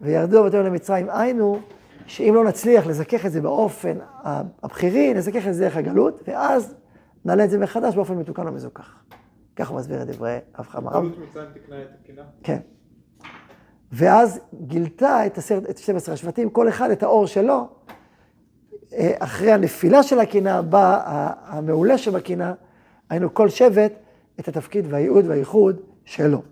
וירדו 0.00 0.40
אבותינו 0.40 0.62
למצרים, 0.62 1.06
היינו, 1.10 1.58
שאם 2.06 2.32
לא 2.34 2.44
נצליח 2.44 2.86
לזכך 2.86 3.26
את 3.26 3.32
זה 3.32 3.40
באופן 3.40 3.98
הבכירי, 4.62 5.14
נזכך 5.14 5.48
את 5.48 5.54
זה 5.54 5.64
דרך 5.64 5.76
הגלות, 5.76 6.22
ואז 6.28 6.74
נעלה 7.24 7.44
את 7.44 7.50
זה 7.50 7.58
מחדש 7.58 7.94
באופן 7.94 8.14
מתוקן 8.14 8.48
ומזוכח. 8.48 9.02
כך 9.56 9.68
הוא 9.68 9.78
מסביר 9.78 10.02
את 10.02 10.06
דברי 10.06 10.38
תקנה 11.54 11.82
את 11.82 11.88
הקנאה? 12.04 12.24
כן. 12.42 12.58
ואז 13.92 14.40
גילתה 14.66 15.26
את, 15.26 15.38
את 15.70 15.78
12 15.78 16.14
השבטים, 16.14 16.50
כל 16.50 16.68
אחד 16.68 16.90
את 16.90 17.02
האור 17.02 17.26
שלו. 17.26 17.68
אה, 18.92 19.12
אחרי 19.18 19.52
הנפילה 19.52 20.02
של 20.02 20.18
הקנאה 20.18 20.62
בא 20.62 21.00
המעולה 21.46 21.98
שבקנאה, 21.98 22.52
היינו 23.10 23.34
כל 23.34 23.48
שבט 23.48 23.92
את 24.40 24.48
התפקיד 24.48 24.86
והייעוד 24.88 25.26
והייחוד 25.26 25.76
שלו, 26.04 26.42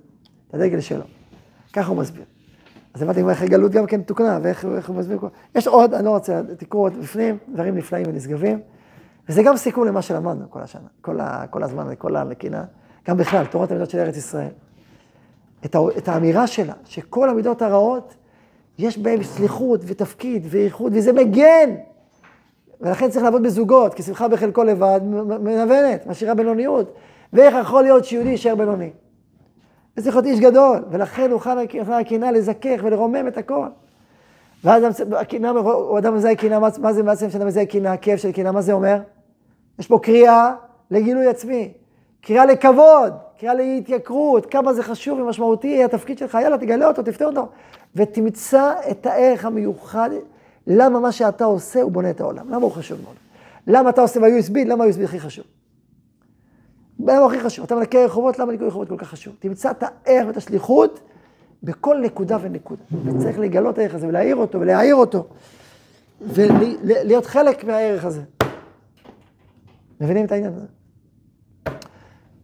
את 0.49 0.55
הדגל 0.55 0.81
שלו. 0.81 1.05
ככה 1.73 1.89
הוא 1.89 1.97
מסביר. 1.97 2.25
אז 2.95 3.03
הבנתי 3.03 3.23
איך 3.29 3.43
הגלות 3.43 3.73
גם 3.73 3.87
כן 3.87 4.03
תוקנה, 4.03 4.39
ואיך 4.43 4.89
הוא 4.89 4.97
מסביר. 4.97 5.19
יש 5.55 5.67
עוד, 5.67 5.95
אני 5.95 6.05
לא 6.05 6.11
רוצה, 6.11 6.41
תקראו 6.59 6.83
עוד 6.83 7.01
בפנים, 7.01 7.39
דברים 7.55 7.77
נפלאים 7.77 8.07
ונשגבים. 8.09 8.61
וזה 9.29 9.43
גם 9.43 9.57
סיכום 9.57 9.87
למה 9.87 10.03
שלמדנו 10.03 10.51
כל 10.51 10.61
השנה, 10.61 10.89
כל, 11.01 11.21
ה, 11.21 11.47
כל 11.51 11.63
הזמן, 11.63 11.95
כל 11.99 12.17
הנקינה, 12.17 12.65
גם 13.09 13.17
בכלל, 13.17 13.47
תורת 13.47 13.71
המידות 13.71 13.91
של 13.91 13.99
ארץ 13.99 14.17
ישראל. 14.17 14.51
את, 15.65 15.75
ה, 15.75 15.79
את 15.99 16.09
האמירה 16.09 16.47
שלה, 16.47 16.73
שכל 16.85 17.31
המידות 17.31 17.63
הרעות, 17.63 18.15
יש 18.79 18.99
בהן 18.99 19.23
שליחות 19.23 19.81
ותפקיד 19.87 20.47
וייחוד, 20.51 20.93
וזה 20.97 21.13
מגן. 21.13 21.75
ולכן 22.81 23.11
צריך 23.11 23.25
לעבוד 23.25 23.43
בזוגות, 23.43 23.95
כי 23.95 24.03
שמחה 24.03 24.29
בחלקו 24.29 24.65
לבד 24.65 25.01
מנוונת, 25.41 26.07
משאירה 26.07 26.35
בינוניות. 26.35 26.93
ואיך 27.33 27.55
יכול 27.61 27.83
להיות 27.83 28.05
שיהודי 28.05 28.29
יישאר 28.29 28.55
בינוני? 28.55 28.91
וצריך 29.97 30.17
להיות 30.17 30.27
איש 30.27 30.41
גדול, 30.41 30.85
ולכן 30.91 31.31
חנה 31.39 31.63
הקנאה 32.01 32.33
לזכך 32.33 32.81
ולרומם 32.83 33.29
את 33.29 33.39
הכל. 33.39 33.67
ואז 34.65 35.03
הקנאה, 35.17 35.51
הוא 35.51 35.99
אדם 35.99 36.15
מזהה 36.15 36.35
קנאה, 36.35 36.59
מה 36.59 36.93
זה 36.93 37.03
בעצם 37.03 37.31
שאדם 37.31 37.47
מזהה 37.47 37.67
קנאה, 37.67 37.93
הכאב 37.93 38.19
של 38.19 38.33
קנאה, 38.33 38.53
מה 38.53 38.63
זה 38.63 38.73
אומר? 38.73 38.99
יש 39.79 39.87
פה 39.87 39.99
קריאה 40.03 40.55
לגילוי 40.91 41.27
עצמי, 41.27 41.73
קריאה 42.21 42.47
לכבוד, 42.47 43.13
קריאה 43.41 43.55
להתייקרות, 43.55 44.47
כמה 44.47 44.73
זה 44.73 44.83
חשוב 44.83 45.21
ומשמעותי, 45.21 45.85
התפקיד 45.85 46.19
שלך, 46.19 46.39
יאללה, 46.43 46.59
תגלה 46.59 46.89
אותו, 46.89 47.03
תפתר 47.03 47.27
אותו, 47.27 47.49
ותמצא 47.97 48.73
את 48.91 49.07
הערך 49.07 49.45
המיוחד, 49.45 50.11
למה 50.69 51.01
מה 51.01 51.13
שאתה 51.13 51.45
עושה 51.45 51.83
הוא 51.83 51.93
בונה 51.93 52.11
את 52.11 52.21
העולם, 52.21 52.49
למה 52.49 52.57
הוא 52.57 52.73
חשוב 52.73 53.01
מאוד. 53.03 53.17
למה 53.67 53.91
אתה 53.91 54.01
עושה 54.01 54.21
ב-USB, 54.21 54.55
למה 54.67 54.85
ה-USB 54.85 55.05
הכי 55.05 55.21
חשוב. 55.21 55.45
למה 57.01 57.27
הכי 57.27 57.41
חשוב? 57.41 57.65
אתה 57.65 57.75
מנקה 57.75 58.05
רחובות, 58.05 58.39
למה 58.39 58.53
ניקוי 58.53 58.67
רחובות 58.67 58.89
כל 58.89 58.97
כך 58.99 59.09
חשוב? 59.09 59.35
תמצא 59.39 59.71
את 59.71 59.83
הערך 59.83 60.27
ואת 60.27 60.37
השליחות 60.37 61.01
בכל 61.63 62.01
נקודה 62.03 62.37
ונקודה. 62.41 62.83
וצריך 63.05 63.39
לגלות 63.39 63.75
את 63.75 63.79
הערך 63.79 63.95
הזה 63.95 64.09
ולהעיר 64.09 64.37
אותו 64.37 64.61
ולהעיר 64.61 64.95
אותו, 64.95 65.29
ולהיות 66.21 67.27
חלק 67.27 67.65
מהערך 67.65 68.05
הזה. 68.05 68.23
מבינים 70.01 70.27
את 70.27 70.33
העניין 70.33 70.53
הזה? 70.53 70.67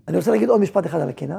אני 0.08 0.16
רוצה 0.16 0.30
להגיד 0.30 0.48
עוד 0.48 0.60
משפט 0.60 0.86
אחד 0.86 1.00
על 1.00 1.08
הקנאה, 1.08 1.38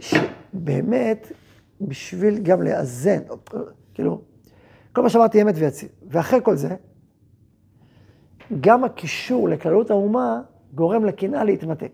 שבאמת, 0.00 1.32
בשביל 1.80 2.38
גם 2.38 2.62
לאזן, 2.62 3.20
כאילו, 3.94 4.20
כל 4.92 5.02
מה 5.02 5.08
שאמרתי 5.08 5.42
אמת 5.42 5.54
ויציב. 5.58 5.88
ואחרי 6.08 6.40
כל 6.42 6.56
זה, 6.56 6.76
גם 8.60 8.84
הקישור 8.84 9.48
לכללות 9.48 9.90
האומה 9.90 10.40
גורם 10.74 11.04
לקנאה 11.04 11.44
להתמתק. 11.44 11.92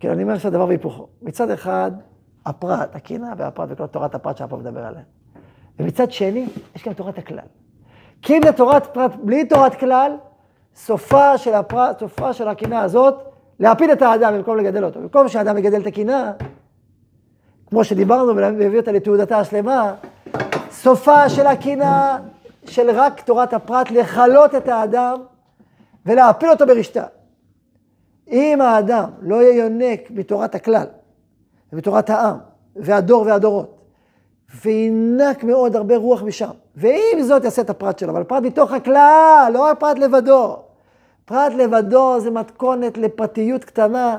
כאילו, 0.00 0.14
אני 0.14 0.22
אומר 0.22 0.38
שהדבר 0.38 0.66
והיפוכו. 0.66 1.08
מצד 1.22 1.50
אחד, 1.50 1.90
הפרט, 2.46 2.96
הקנאה 2.96 3.32
והפרט 3.36 3.68
וכל 3.72 3.86
תורת 3.86 4.14
הפרט 4.14 4.36
שהפרט 4.36 4.60
מדבר 4.60 4.84
עליה. 4.84 5.02
ומצד 5.78 6.12
שני, 6.12 6.46
יש 6.76 6.88
גם 6.88 6.92
תורת 6.92 7.18
הכלל. 7.18 7.46
כי 8.22 8.36
אם 8.36 8.40
זה 8.44 8.52
תורת 8.52 8.86
פרט 8.86 9.12
בלי 9.22 9.44
תורת 9.44 9.74
כלל, 9.74 10.12
סופה 10.74 11.38
של, 11.38 11.54
הפרט, 11.54 11.98
סופה 11.98 12.32
של 12.32 12.48
הקנאה 12.48 12.80
הזאת, 12.82 13.14
להפיל 13.60 13.92
את 13.92 14.02
האדם 14.02 14.34
במקום 14.34 14.56
לגדל 14.56 14.84
אותו. 14.84 15.00
במקום 15.00 15.28
שהאדם 15.28 15.58
יגדל 15.58 15.80
את 15.80 15.86
הקנאה, 15.86 16.32
כמו 17.72 17.84
שדיברנו 17.84 18.36
והביא 18.36 18.78
אותה 18.78 18.92
לתעודתה 18.92 19.38
השלמה, 19.38 19.94
סופה 20.70 21.28
של 21.28 21.46
הקנאה 21.46 22.18
של 22.64 22.90
רק 22.90 23.20
תורת 23.20 23.54
הפרט 23.54 23.90
לכלות 23.90 24.54
את 24.54 24.68
האדם 24.68 25.20
ולהפיל 26.06 26.50
אותו 26.50 26.66
ברשתה. 26.66 27.04
אם 28.30 28.60
האדם 28.60 29.10
לא 29.20 29.42
יהיה 29.42 29.64
יונק 29.64 30.00
מתורת 30.10 30.54
הכלל, 30.54 30.86
ומתורת 31.72 32.10
העם, 32.10 32.36
והדור 32.76 33.22
והדורות, 33.26 33.78
וינק 34.64 35.44
מאוד 35.44 35.76
הרבה 35.76 35.96
רוח 35.96 36.22
משם, 36.22 36.50
ועם 36.76 37.22
זאת 37.22 37.44
יעשה 37.44 37.62
את 37.62 37.70
הפרט 37.70 37.98
שלו, 37.98 38.10
אבל 38.10 38.24
פרט 38.24 38.42
מתוך 38.42 38.72
הכלל, 38.72 39.50
לא 39.54 39.62
רק 39.62 39.80
פרט 39.80 39.98
לבדו. 39.98 40.56
פרט 41.24 41.52
לבדו 41.52 42.20
זה 42.20 42.30
מתכונת 42.30 42.98
לפרטיות 42.98 43.64
קטנה, 43.64 44.18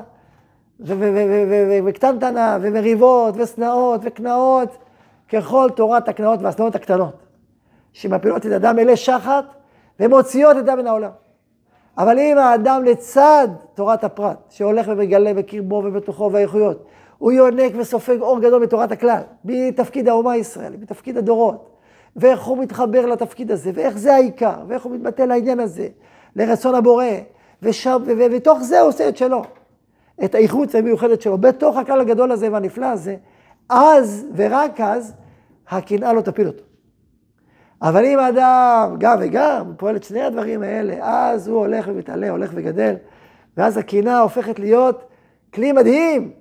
וקטנטנה, 1.84 2.58
ומריבות, 2.60 3.34
ושנאות, 3.38 4.00
וקנאות, 4.04 4.76
ככל 5.28 5.68
תורת 5.76 6.08
הקנאות 6.08 6.40
והשנאות 6.42 6.74
הקטנות, 6.74 7.14
שמפילות 7.92 8.46
את 8.46 8.52
אדם 8.52 8.78
אלי 8.78 8.96
שחת, 8.96 9.44
ומוציאות 10.00 10.56
את 10.56 10.62
אדם 10.62 10.78
מן 10.78 10.86
העולם. 10.86 11.10
אבל 11.98 12.18
אם 12.18 12.38
האדם 12.38 12.84
לצד 12.84 13.48
תורת 13.74 14.04
הפרט, 14.04 14.38
שהולך 14.50 14.88
ומגלה 14.88 15.34
בקרבו 15.34 15.82
ובתוכו 15.84 16.32
והאיכויות, 16.32 16.84
הוא 17.18 17.32
יונק 17.32 17.72
וסופג 17.78 18.20
אור 18.20 18.40
גדול 18.40 18.62
בתורת 18.62 18.92
הכלל, 18.92 19.20
מתפקיד 19.44 20.08
האומה 20.08 20.32
הישראלית, 20.32 20.80
מתפקיד 20.80 21.16
הדורות, 21.16 21.70
ואיך 22.16 22.42
הוא 22.42 22.58
מתחבר 22.58 23.06
לתפקיד 23.06 23.50
הזה, 23.50 23.70
ואיך 23.74 23.98
זה 23.98 24.14
העיקר, 24.14 24.54
ואיך 24.68 24.82
הוא 24.82 24.92
מתבטא 24.92 25.22
לעניין 25.22 25.60
הזה, 25.60 25.88
לרצון 26.36 26.74
הבורא, 26.74 27.04
ושם, 27.62 28.02
ובתוך 28.06 28.58
זה 28.62 28.80
הוא 28.80 28.88
עושה 28.88 29.08
את 29.08 29.16
שלו, 29.16 29.42
את 30.24 30.34
האיכות 30.34 30.74
המיוחדת 30.74 31.22
שלו, 31.22 31.38
בתוך 31.38 31.76
הכלל 31.76 32.00
הגדול 32.00 32.32
הזה 32.32 32.52
והנפלא 32.52 32.86
הזה, 32.86 33.16
אז 33.68 34.26
ורק 34.36 34.80
אז 34.80 35.14
הקנאה 35.68 36.12
לא 36.12 36.20
תפיל 36.20 36.46
אותו. 36.46 36.64
אבל 37.82 38.04
אם 38.04 38.18
האדם 38.18 38.96
גם 38.98 39.18
וגם 39.20 39.72
פועל 39.76 39.96
את 39.96 40.04
שני 40.04 40.22
הדברים 40.22 40.62
האלה, 40.62 40.96
אז 41.02 41.48
הוא 41.48 41.58
הולך 41.58 41.88
ומתעלה, 41.88 42.30
הולך 42.30 42.50
וגדל, 42.54 42.94
ואז 43.56 43.76
הקנאה 43.76 44.20
הופכת 44.20 44.58
להיות 44.58 45.04
כלי 45.54 45.72
מדהים 45.72 46.32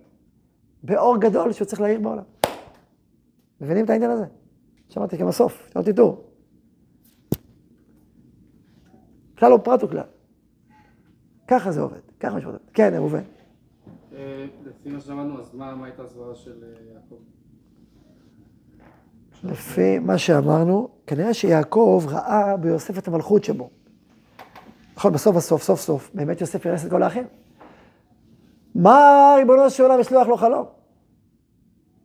באור 0.83 1.17
גדול 1.17 1.51
שהוא 1.51 1.65
צריך 1.65 1.81
להעיר 1.81 1.99
בעולם. 1.99 2.23
מבינים 3.61 3.85
את 3.85 3.89
העניין 3.89 4.11
הזה? 4.11 4.25
שמעתי 4.89 5.17
כמסוף, 5.17 5.69
שלא 5.73 5.81
תטעו. 5.81 6.17
כלל 9.37 9.51
לא 9.51 9.59
פרט 9.63 9.81
הוא 9.81 9.89
כלל. 9.89 10.03
ככה 11.47 11.71
זה 11.71 11.81
עובד, 11.81 11.99
ככה 12.19 12.37
עובד. 12.45 12.57
כן, 12.73 12.93
ראובן. 12.95 13.23
אה, 14.15 14.45
לפי 14.65 14.89
מה 14.89 15.23
אז 15.39 15.53
מה 15.53 15.85
הייתה 15.85 16.03
הסברה 16.03 16.35
של 16.35 16.63
אה, 16.63 16.93
יעקב? 16.93 17.15
לפי 19.43 19.99
מה 19.99 20.17
שאמרנו, 20.17 20.89
כנראה 21.07 21.33
שיעקב 21.33 22.03
ראה 22.07 22.57
ביוסף 22.57 22.97
את 22.97 23.07
המלכות 23.07 23.43
שבו. 23.43 23.69
נכון, 24.97 25.13
בסוף 25.13 25.35
בסוף, 25.35 25.63
סוף 25.63 25.79
סוף, 25.79 26.11
באמת 26.13 26.41
יוסף 26.41 26.65
ירס 26.65 26.85
את 26.85 26.91
כל 26.91 27.03
האחים. 27.03 27.23
מה 28.75 29.33
ריבונו 29.37 29.69
של 29.69 29.83
עולם 29.83 29.99
לשלוח 29.99 30.27
לו 30.27 30.37
חלום? 30.37 30.65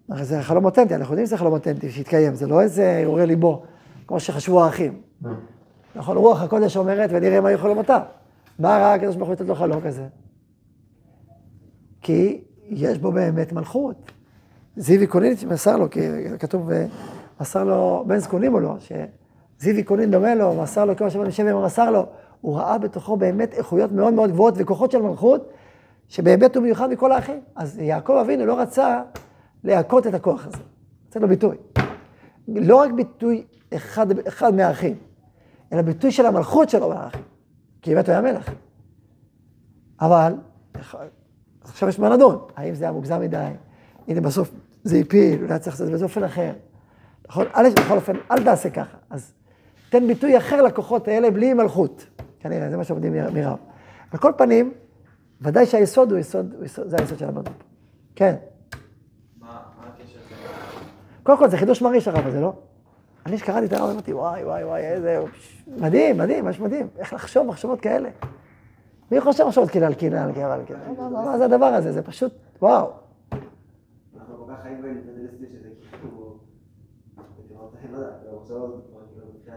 הרי 0.08 0.24
זה 0.24 0.42
חלום 0.42 0.64
אותנטי, 0.64 0.94
אנחנו 0.94 1.12
יודעים 1.12 1.26
שזה 1.26 1.36
חלום 1.36 1.52
אותנטי 1.52 1.90
שהתקיים, 1.90 2.34
זה 2.34 2.46
לא 2.46 2.60
איזה 2.60 3.02
עוררי 3.06 3.26
ליבו, 3.26 3.62
כמו 4.06 4.20
שחשבו 4.20 4.64
האחים. 4.64 5.00
נכון, 5.96 6.16
רוח 6.16 6.42
הקודש 6.42 6.76
אומרת, 6.76 7.10
ונראה 7.12 7.40
מה 7.40 7.48
היו 7.48 7.58
חלומותיו. 7.58 8.00
מה 8.58 8.68
ראה 8.68 8.94
הקדוש 8.94 9.16
ברוך 9.16 9.28
הוא 9.28 9.34
לתת 9.34 9.46
לו 9.46 9.54
חלום 9.54 9.80
כזה? 9.80 10.06
כי 12.00 12.40
יש 12.68 12.98
בו 12.98 13.12
באמת 13.12 13.52
מלכות. 13.52 14.12
זיוי 14.76 15.06
קונין 15.06 15.34
מסר 15.48 15.76
לו, 15.76 15.90
כי 15.90 16.00
כתוב, 16.38 16.70
מסר 17.40 17.64
לו, 17.64 18.04
בן 18.06 18.18
זקונים 18.18 18.54
או 18.54 18.60
לא, 18.60 18.76
שזיוי 18.78 19.82
קונין 19.82 20.10
דומה 20.10 20.34
לו, 20.34 20.62
מסר 20.62 20.84
לו 20.84 20.96
כמו 20.96 21.10
שבן 21.10 21.30
שבר 21.30 21.64
מסר 21.64 21.90
לו, 21.90 22.06
הוא 22.40 22.56
ראה 22.56 22.78
בתוכו 22.78 23.16
באמת 23.16 23.54
איכויות 23.54 23.92
מאוד 23.92 24.14
מאוד 24.14 24.30
גבוהות 24.30 24.54
וכוחות 24.56 24.90
של 24.90 25.02
מלכות, 25.02 25.52
שבאמת 26.08 26.56
הוא 26.56 26.62
מיוחד 26.62 26.90
מכל 26.90 27.12
האחים. 27.12 27.40
אז 27.56 27.78
יעקב 27.78 28.12
אבינו 28.12 28.46
לא 28.46 28.60
רצה 28.60 29.02
להכות 29.64 30.06
את 30.06 30.14
הכוח 30.14 30.46
הזה, 30.46 30.58
רצה 31.08 31.20
לו 31.20 31.28
ביטוי. 31.28 31.56
לא 32.48 32.76
רק 32.76 32.92
ביטוי 32.92 33.44
אחד, 33.74 34.18
אחד 34.18 34.54
מהאחים, 34.54 34.96
אלא 35.72 35.82
ביטוי 35.82 36.10
של 36.10 36.26
המלכות 36.26 36.70
שלו 36.70 36.88
מהאחים, 36.88 37.22
כי 37.82 37.94
באמת 37.94 38.08
הוא 38.08 38.12
היה 38.12 38.22
מלך. 38.22 38.50
אבל, 40.00 40.34
עכשיו 41.68 41.88
יש 41.88 41.98
מה 41.98 42.08
לדון, 42.08 42.38
האם 42.56 42.74
זה 42.74 42.84
היה 42.84 42.92
מוגזם 42.92 43.20
מדי, 43.20 43.50
הנה 44.08 44.20
בסוף 44.20 44.50
זה 44.84 44.96
הפיל, 44.96 45.42
אולי 45.42 45.58
צריך 45.58 45.74
לעשות 45.74 45.86
את 45.86 45.98
זה 45.98 46.04
באופן 46.04 46.24
אחר. 46.24 46.52
נכון? 47.28 47.46
א', 47.52 47.68
בכל 47.76 47.96
אופן, 47.96 48.16
אל 48.30 48.44
תעשה 48.44 48.70
ככה. 48.70 48.96
אז 49.10 49.32
תן 49.90 50.06
ביטוי 50.06 50.38
אחר 50.38 50.62
לכוחות 50.62 51.08
האלה 51.08 51.30
בלי 51.30 51.54
מלכות. 51.54 52.06
כנראה, 52.40 52.70
זה 52.70 52.76
מה 52.76 52.84
שעובדים 52.84 53.12
מרב. 53.12 53.58
על 54.12 54.18
כל 54.18 54.32
פנים, 54.36 54.72
ודאי 55.40 55.66
שהיסוד 55.66 56.12
הוא 56.12 56.18
יסוד, 56.18 56.54
הוא 56.56 56.64
יסוד 56.64 56.88
זה 56.88 56.96
היסוד 57.00 57.18
של 57.18 57.28
הבנות. 57.28 57.48
כן. 58.16 58.34
מה 59.40 59.60
הקשר? 59.80 60.18
קודם 61.22 61.38
כל, 61.38 61.48
זה 61.48 61.56
חידוש 61.56 61.82
מרעיש 61.82 62.08
הרב 62.08 62.26
הזה, 62.26 62.40
לא? 62.40 62.52
אני 63.26 63.38
שקראתי 63.38 63.66
את 63.66 63.72
הרב, 63.72 63.90
אמרתי, 63.90 64.12
וואי, 64.12 64.44
וואי, 64.44 64.64
וואי, 64.64 64.80
איזה... 64.86 65.20
מדהים, 65.76 66.18
מדהים, 66.18 66.44
ממש 66.44 66.60
מדהים. 66.60 66.86
איך 66.98 67.12
לחשוב 67.12 67.46
מחשבות 67.46 67.80
כאלה. 67.80 68.08
מי 69.10 69.20
חושב 69.20 69.44
מחשבות 69.44 69.70
כאילו 69.70 69.86
על 69.86 69.94
קינה, 69.94 70.24
על 70.24 70.32
קרע, 70.32 70.54
על 70.54 70.64
קינה? 70.64 70.78
מה 71.10 71.38
זה 71.38 71.44
הדבר 71.44 71.66
הזה? 71.66 71.92
זה 71.92 72.02
פשוט, 72.02 72.32
וואו. 72.62 72.90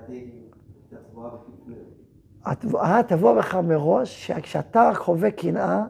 כאילו... 0.07 0.41
לא 0.91 0.95
גבוהה 1.11 1.31
התבואה 2.45 3.01
תבוא 3.07 3.37
בך 3.37 3.55
מראש, 3.55 4.27
שכשאתה 4.27 4.91
חווה 4.95 5.31
קנאה, 5.31 5.83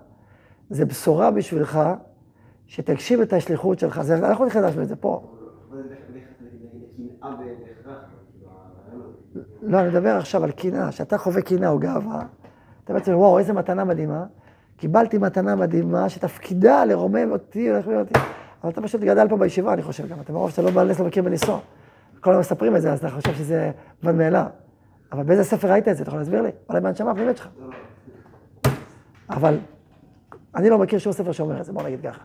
זה 0.69 0.85
בשורה 0.85 1.31
בשבילך, 1.31 1.79
שתגשים 2.67 3.21
את 3.21 3.33
השליחות 3.33 3.79
שלך. 3.79 4.01
זה, 4.01 4.17
אנחנו 4.17 4.49
חידשנו 4.49 4.81
את 4.83 4.87
זה 4.87 4.95
פה. 4.95 5.23
לא, 9.61 9.79
אני 9.79 9.89
מדבר 9.89 10.09
עכשיו 10.09 10.43
על 10.43 10.51
קנאה. 10.51 10.89
כשאתה 10.89 11.17
חווה 11.17 11.41
קנאה 11.41 11.69
או 11.69 11.79
גאווה, 11.79 12.25
אתה 12.91 12.99
בעצם, 12.99 13.17
וואו, 13.17 13.39
איזה 13.39 13.53
מתנה 13.53 13.83
מדהימה. 13.83 14.25
קיבלתי 14.77 15.17
מתנה 15.17 15.55
מדהימה 15.55 16.09
שתפקידה 16.09 16.85
לרומם 16.85 17.31
אותי, 17.31 17.71
אותי. 17.71 18.13
אבל 18.63 18.71
אתה 18.71 18.81
פשוט 18.81 19.01
גדל 19.01 19.27
פה 19.29 19.37
בישיבה, 19.37 19.73
אני 19.73 19.81
חושב 19.81 20.07
גם. 20.07 20.19
אתה 20.21 20.33
מרוב 20.33 20.49
שאתה 20.49 20.61
לא 20.61 20.71
בעל 20.71 20.89
נס 20.89 20.99
לא 20.99 21.05
מכיר 21.05 21.23
בניסו. 21.23 21.59
כל 22.19 22.29
הזמן 22.29 22.39
מספרים 22.39 22.75
את 22.75 22.81
זה, 22.81 22.93
אז 22.93 22.99
אתה 22.99 23.09
חושב 23.09 23.33
שזה 23.33 23.71
מובן 24.03 24.17
מאליו. 24.17 24.45
אבל 25.11 25.23
באיזה 25.23 25.43
ספר 25.43 25.71
ראית 25.71 25.87
את 25.87 25.97
זה? 25.97 26.03
אתה 26.03 26.09
יכול 26.09 26.19
להסביר 26.19 26.41
לי? 26.41 26.49
אולי 26.69 26.81
בהנשמה 26.81 27.11
הפנימית 27.11 27.37
שלך. 27.37 27.47
אבל 29.29 29.57
אני 30.55 30.69
לא 30.69 30.77
מכיר 30.77 30.99
שום 30.99 31.13
ספר 31.13 31.31
שאומר 31.31 31.59
את 31.59 31.65
זה, 31.65 31.73
בוא 31.73 31.83
נגיד 31.83 31.99
ככה. 32.03 32.23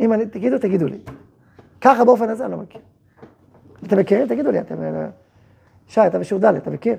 אם 0.00 0.12
אני, 0.12 0.26
תגידו, 0.26 0.58
תגידו 0.58 0.86
לי. 0.86 0.98
ככה 1.80 2.04
באופן 2.04 2.28
הזה 2.28 2.44
אני 2.44 2.52
לא 2.52 2.58
מכיר. 2.58 2.80
אתם 3.86 3.98
מכירים? 3.98 4.28
תגידו 4.28 4.50
לי, 4.50 4.60
אתם... 4.60 4.76
שי, 5.86 6.06
אתה 6.06 6.18
בשיעור 6.18 6.42
ד', 6.42 6.54
אתה 6.54 6.70
מכיר? 6.70 6.96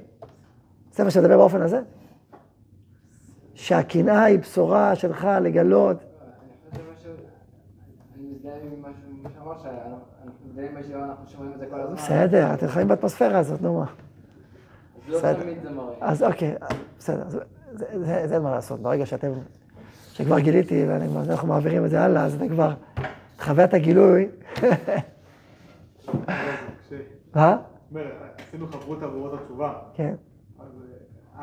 ספר 0.94 1.10
שמדבר 1.10 1.38
באופן 1.38 1.62
הזה? 1.62 1.82
שהקנאה 3.58 4.24
היא 4.24 4.40
בשורה 4.40 4.96
שלך 4.96 5.28
לגלות. 5.42 5.98
אני 8.16 8.24
מזדהה 8.32 8.54
עם 8.56 8.82
מה 8.82 8.90
שאמר, 9.34 9.54
שאנחנו 9.64 10.00
מזדהים 10.50 10.76
בישיבה, 10.76 11.04
אנחנו 11.06 11.28
שומעים 11.30 11.54
את 11.54 11.60
זה 11.60 11.66
כל 11.70 11.82
הזמן. 11.82 11.96
בסדר, 11.96 12.54
אתם 12.54 12.68
חיים 12.68 12.88
באטמוספירה 12.88 13.40
הזאת, 13.40 13.62
נו 13.62 13.80
מה. 13.80 13.86
אז 13.86 13.92
לא 15.12 15.18
בסדר. 15.18 15.44
אז 16.02 16.24
אוקיי, 16.24 16.56
בסדר, 17.00 17.30
זה- 17.30 17.40
זה 17.74 17.86
זה- 18.00 18.28
זה 18.28 18.36
אין 18.36 18.42
מה 18.42 18.52
לעשות. 18.52 18.80
ברגע 18.80 19.06
שאתם, 19.06 19.32
שכבר 20.14 20.40
גיליתי 20.40 20.86
ואנחנו 20.88 21.48
מעבירים 21.48 21.86
את 21.86 21.90
זה 21.90 22.02
הלאה, 22.02 22.26
אז 22.26 22.34
זה 22.34 22.46
כבר, 22.50 22.74
חוויית 23.40 23.74
הגילוי. 23.74 24.28
מה? 27.36 27.58
אומר, 27.92 28.06
עשינו 28.48 28.68
חברותא 28.68 29.08
באורות 29.08 29.34
התשובה, 29.42 29.74
כן. 29.94 30.14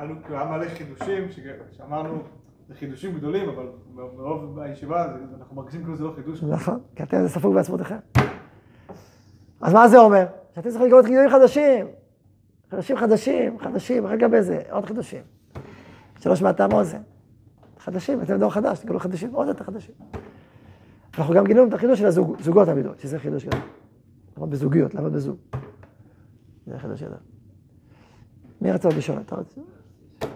לנו 0.02 0.22
כאילו 0.22 0.36
היה 0.36 0.50
מלא 0.50 0.68
חידושים, 0.68 1.24
שאמרנו, 1.72 2.22
זה 2.68 2.74
חידושים 2.74 3.14
גדולים, 3.14 3.48
אבל 3.48 3.66
מרוב 3.94 4.58
הישיבה 4.58 5.06
אנחנו 5.38 5.56
מרגישים 5.56 5.82
כאילו 5.82 5.96
זה 5.96 6.04
לא 6.04 6.12
חידוש. 6.16 6.42
נכון, 6.42 6.80
כי 6.96 7.02
אתם 7.02 7.22
זה 7.22 7.28
ספוג 7.28 7.54
בעצמותיכם. 7.54 7.96
אז 9.60 9.74
מה 9.74 9.88
זה 9.88 9.98
אומר? 9.98 10.26
שאתם 10.54 10.68
צריכים 10.68 10.86
לגלות 10.86 11.04
גילויים 11.04 11.30
חדשים. 11.30 11.86
חדשים 12.70 12.96
חדשים, 12.96 13.58
חדשים, 13.58 14.06
רק 14.06 14.12
לגבי 14.12 14.42
זה, 14.42 14.62
עוד 14.70 14.84
חדשים. 14.84 15.22
שלא 16.20 16.36
שמעתם 16.36 16.72
אוזן. 16.72 17.02
חדשים, 17.78 18.22
אתם 18.22 18.38
דור 18.38 18.50
חדש, 18.50 18.78
תגלו 18.78 18.98
חדשים, 18.98 19.34
עוד 19.34 19.48
יותר 19.48 19.64
חדשים. 19.64 19.94
אנחנו 21.18 21.34
גם 21.34 21.44
גילינו 21.44 21.68
את 21.68 21.74
החידוש 21.74 21.98
של 21.98 22.06
הזוג, 22.06 22.36
זוגות 22.40 22.68
המידות, 22.68 22.98
שזה 22.98 23.18
חידוש 23.18 23.44
גדול. 23.44 23.60
לעבוד 24.36 24.50
בזוגיות, 24.50 24.94
לעבוד 24.94 25.12
בזוג. 25.12 25.36
זה 26.66 26.78
חידוש 26.78 27.02
גדול. 27.02 27.18
מי 28.60 28.72
רצה 28.72 28.88
עוד 28.88 28.96
לשאול? 28.96 29.18
אתה 29.20 29.36
רוצה? 29.36 29.60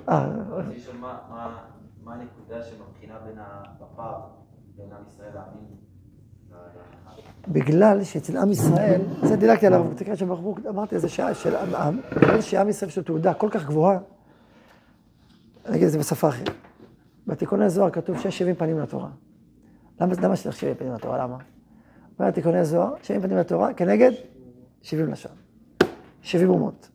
אה, 0.09 0.27
רציתי 0.51 0.77
לשאול 0.77 0.97
מה- 0.97 1.19
מה- 1.31 1.59
מה 2.05 2.15
הנקודה 2.15 2.63
שמבחינה 2.63 3.15
בין 3.27 3.39
ה- 3.39 3.63
בפער 3.81 4.21
בין 4.77 4.87
עם 4.93 5.03
ישראל 5.07 5.31
לעמים? 5.35 5.79
בגלל 7.49 8.05
שאצל 8.05 8.37
עם 8.37 8.51
ישראל, 8.51 9.01
זה 9.23 9.37
דילגתי 9.37 9.67
עליו, 9.67 9.87
תקרא 9.97 10.15
שם 10.15 10.29
ברוך 10.29 10.59
אמרתי 10.69 10.95
איזה 10.95 11.09
שעה 11.09 11.35
של 11.35 11.57
עם, 11.57 11.75
עם, 11.75 12.01
בגלל 12.17 12.41
שעם 12.41 12.69
ישראל 12.69 12.89
יש 12.89 12.97
לו 12.99 13.05
תעודה 13.05 13.35
כל 13.35 13.49
כך 13.51 13.67
גבוהה, 13.67 13.99
אני 15.67 15.77
אגיד 15.77 15.87
את 15.87 15.93
זה 15.93 15.99
בשפה 15.99 16.29
אחרת. 16.29 16.51
בתיקוני 17.27 17.71
זוהר 17.71 17.91
כתוב 17.91 18.19
שיש 18.19 18.39
70 18.39 18.55
פנים 18.55 18.79
לתורה. 18.79 19.09
למה, 20.01 20.13
למה 20.23 20.37
שצריך 20.37 20.57
70 20.57 20.75
פנים 20.75 20.93
לתורה? 20.93 21.19
למה? 21.19 21.37
אומר 22.19 22.31
תיקוני 22.31 22.65
זוהר, 22.65 22.95
70 23.03 23.23
פנים 23.23 23.37
לתורה 23.39 23.75
כנגד 23.75 24.11
70 24.83 25.13
לשון. 25.13 25.33
70 26.23 26.51
אומות. 26.51 26.89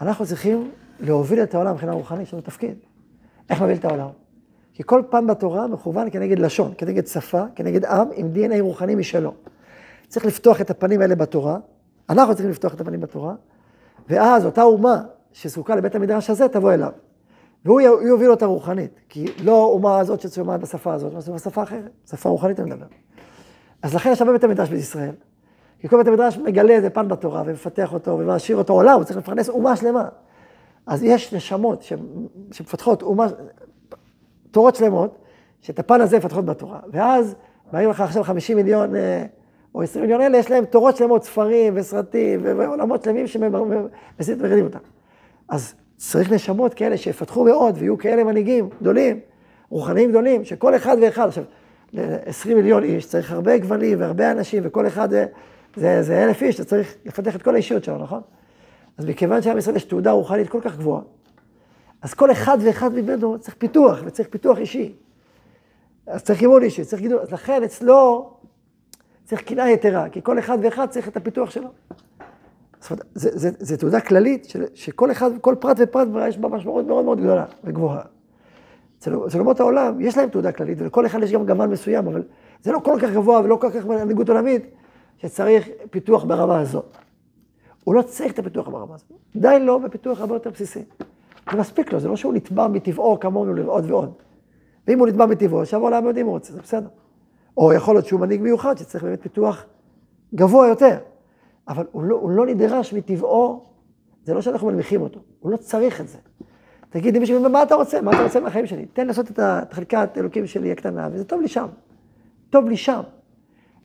אנחנו 0.00 0.26
צריכים 0.26 0.70
להוביל 1.02 1.42
את 1.42 1.54
העולם 1.54 1.72
מבחינה 1.72 1.92
רוחנית, 1.92 2.26
יש 2.26 2.32
לנו 2.32 2.42
תפקיד. 2.42 2.74
איך 3.50 3.60
להוביל 3.60 3.78
את 3.78 3.84
העולם? 3.84 4.08
כי 4.74 4.82
כל 4.86 5.02
פעם 5.10 5.26
בתורה 5.26 5.66
מכוון 5.66 6.10
כנגד 6.10 6.38
לשון, 6.38 6.72
כנגד 6.78 7.06
שפה, 7.06 7.42
כנגד 7.54 7.84
עם, 7.84 8.08
עם 8.14 8.30
DNA 8.34 8.60
רוחני 8.60 8.94
משלו. 8.94 9.34
צריך 10.08 10.26
לפתוח 10.26 10.60
את 10.60 10.70
הפנים 10.70 11.00
האלה 11.00 11.14
בתורה, 11.14 11.58
אנחנו 12.10 12.34
צריכים 12.34 12.50
לפתוח 12.50 12.74
את 12.74 12.80
הפנים 12.80 13.00
בתורה, 13.00 13.34
ואז 14.08 14.46
אותה 14.46 14.62
אומה 14.62 15.02
שזקוקה 15.32 15.76
לבית 15.76 15.94
המדרש 15.94 16.30
הזה, 16.30 16.48
תבוא 16.48 16.72
אליו. 16.72 16.92
והוא 17.64 17.80
יוביל 17.80 18.30
אותה 18.30 18.46
רוחנית, 18.46 19.00
כי 19.08 19.26
לא 19.44 19.64
אומה 19.64 19.98
הזאת 19.98 20.20
ששומעת 20.20 20.60
בשפה 20.60 20.94
הזאת, 20.94 21.12
אבל 21.12 21.34
בשפה 21.34 21.62
אחרת, 21.62 21.90
שפה 22.10 22.28
רוחנית 22.28 22.60
אני 22.60 22.70
מדבר. 22.70 22.86
אז 23.82 23.94
לכן 23.94 24.14
שווה 24.14 24.32
בית 24.32 24.44
המדרש 24.44 24.68
בישראל. 24.68 25.14
כי 25.80 25.88
כל 25.88 25.96
בית 25.96 26.06
המדרש 26.06 26.38
מגלה 26.38 26.72
איזה 26.72 26.90
פן 26.90 27.08
בתורה 27.08 27.42
ומפתח 27.46 27.92
אותו 27.92 28.18
ומעשיר 28.18 28.56
אותו 28.56 28.72
עולם, 28.72 28.94
הוא 28.94 29.04
צריך 29.04 29.18
לפרנס 29.18 29.48
אומה 29.48 29.76
שלמה. 29.76 30.08
אז 30.86 31.02
יש 31.02 31.34
נשמות 31.34 31.84
שמפתחות 32.52 33.02
אומה, 33.02 33.26
תורות 34.50 34.74
שלמות, 34.74 35.18
שאת 35.60 35.78
הפן 35.78 36.00
הזה 36.00 36.18
מפתחות 36.18 36.44
בתורה. 36.44 36.80
ואז 36.92 37.34
באים 37.72 37.90
לך 37.90 38.00
עכשיו 38.00 38.24
50 38.24 38.56
מיליון 38.56 38.96
אה, 38.96 39.24
או 39.74 39.82
20 39.82 40.02
מיליון 40.02 40.20
אלה, 40.20 40.38
יש 40.38 40.50
להם 40.50 40.64
תורות 40.64 40.96
שלמות, 40.96 41.24
ספרים 41.24 41.72
וסרטים 41.76 42.40
ועולמות 42.44 43.02
שלמים 43.02 43.26
שמגלים 43.26 44.64
אותם. 44.64 44.78
אז 45.48 45.74
צריך 45.96 46.32
נשמות 46.32 46.74
כאלה 46.74 46.96
שיפתחו 46.96 47.44
מאוד 47.44 47.74
ויהיו 47.78 47.98
כאלה 47.98 48.24
מנהיגים 48.24 48.68
גדולים, 48.80 49.20
רוחניים 49.70 50.10
גדולים, 50.10 50.44
שכל 50.44 50.76
אחד 50.76 50.96
ואחד, 51.02 51.28
עכשיו, 51.28 51.44
ל-20 51.92 52.54
מיליון 52.54 52.82
איש 52.82 53.06
צריך 53.06 53.32
הרבה 53.32 53.58
גוונים 53.58 54.00
והרבה 54.00 54.30
אנשים, 54.30 54.62
וכל 54.66 54.86
אחד 54.86 55.10
זה, 55.10 55.26
זה, 55.76 56.02
זה 56.02 56.24
אלף 56.24 56.42
איש, 56.42 56.54
אתה 56.54 56.64
צריך 56.64 56.94
לפתח 57.04 57.36
את 57.36 57.42
כל 57.42 57.54
האישיות 57.54 57.84
שלו, 57.84 57.98
נכון? 57.98 58.20
אז 58.98 59.06
מכיוון 59.06 59.42
שעם 59.42 59.58
ישראל 59.58 59.76
יש 59.76 59.84
תעודה 59.84 60.10
רוחנית 60.10 60.48
כל 60.48 60.60
כך 60.60 60.76
גבוהה, 60.76 61.02
אז 62.02 62.14
כל 62.14 62.32
אחד 62.32 62.58
ואחד 62.60 62.94
ממנו 62.94 63.38
צריך 63.38 63.54
פיתוח, 63.58 63.98
וצריך 64.04 64.28
פיתוח 64.28 64.58
אישי. 64.58 64.94
אז 66.06 66.22
צריך 66.22 66.42
אימון 66.42 66.62
אישי, 66.62 66.84
צריך 66.84 67.02
גידול, 67.02 67.18
אז 67.18 67.32
לכן 67.32 67.62
אצלו 67.62 68.30
צריך 69.24 69.42
קנאה 69.42 69.70
יתרה, 69.70 70.08
כי 70.08 70.20
כל 70.22 70.38
אחד 70.38 70.58
ואחד 70.62 70.86
צריך 70.90 71.08
את 71.08 71.16
הפיתוח 71.16 71.50
שלו. 71.50 71.68
זאת 72.80 72.90
אומרת, 72.90 73.06
זה 73.58 73.76
תעודה 73.76 74.00
כללית, 74.00 74.44
של, 74.44 74.64
שכל 74.74 75.10
אחד, 75.10 75.30
כל 75.40 75.54
פרט 75.60 75.76
ופרט 75.80 76.08
יש 76.28 76.38
בה 76.38 76.48
משמעות 76.48 76.86
מאוד 76.86 77.04
מאוד 77.04 77.20
גדולה 77.20 77.44
וגבוהה. 77.64 78.02
אצל 78.98 79.38
אומות 79.38 79.60
העולם, 79.60 80.00
יש 80.00 80.16
להם 80.16 80.28
תעודה 80.28 80.52
כללית, 80.52 80.80
ולכל 80.80 81.06
אחד 81.06 81.22
יש 81.22 81.32
גם 81.32 81.46
גוון 81.46 81.70
מסוים, 81.70 82.06
אבל 82.06 82.22
זה 82.62 82.72
לא 82.72 82.78
כל 82.78 82.98
כך 83.02 83.10
גבוה 83.10 83.40
ולא 83.40 83.56
כל 83.56 83.70
כך 83.70 83.86
מנהיגות 83.86 84.28
עולמית, 84.28 84.66
שצריך 85.18 85.68
פיתוח 85.90 86.24
ברמה 86.24 86.60
הזאת. 86.60 86.96
הוא 87.84 87.94
לא 87.94 88.02
צריך 88.02 88.32
את 88.32 88.38
הפיתוח 88.38 88.68
ברמה 88.68 88.94
הזאת. 88.94 89.12
די 89.36 89.58
לו 89.60 89.80
בפיתוח 89.80 90.20
הרבה 90.20 90.34
יותר 90.34 90.50
בסיסי. 90.50 90.84
זה 91.52 91.58
מספיק 91.58 91.92
לו, 91.92 92.00
זה 92.00 92.08
לא 92.08 92.16
שהוא 92.16 92.34
נטבע 92.34 92.68
מטבעו 92.68 93.20
כמונו 93.20 93.54
לעוד 93.54 93.90
ועוד. 93.90 94.12
ואם 94.88 94.98
הוא 94.98 95.08
נטבע 95.08 95.26
מטבעו, 95.26 95.66
שיבוא 95.66 95.90
לעם 95.90 96.06
יודעים 96.06 96.26
הוא 96.26 96.34
רוצה, 96.34 96.52
זה 96.52 96.60
בסדר. 96.60 96.88
או 97.56 97.72
יכול 97.72 97.94
להיות 97.94 98.06
שהוא 98.06 98.20
מנהיג 98.20 98.40
מיוחד, 98.40 98.78
שצריך 98.78 99.04
באמת 99.04 99.22
פיתוח 99.22 99.64
גבוה 100.34 100.68
יותר. 100.68 100.98
אבל 101.68 101.86
הוא 101.92 102.02
לא, 102.02 102.16
הוא 102.16 102.30
לא 102.30 102.46
נדרש 102.46 102.94
מטבעו, 102.94 103.64
זה 104.24 104.34
לא 104.34 104.40
שאנחנו 104.40 104.66
מנמיכים 104.66 105.02
אותו, 105.02 105.20
הוא 105.40 105.50
לא 105.50 105.56
צריך 105.56 106.00
את 106.00 106.08
זה. 106.08 106.18
תגיד 106.90 107.16
למישהו, 107.16 107.50
מה 107.50 107.62
אתה 107.62 107.74
רוצה? 107.74 108.00
מה 108.00 108.10
אתה 108.10 108.22
רוצה 108.22 108.40
מהחיים 108.40 108.66
שלי? 108.66 108.86
תן 108.86 109.06
לעשות 109.06 109.30
את 109.30 109.38
החלקת 109.42 110.08
אלוקים 110.16 110.46
שלי 110.46 110.72
הקטנה, 110.72 111.08
וזה 111.12 111.24
טוב 111.24 111.40
לי 111.40 111.48
שם. 111.48 111.66
טוב 112.50 112.68
לי 112.68 112.76
שם. 112.76 113.00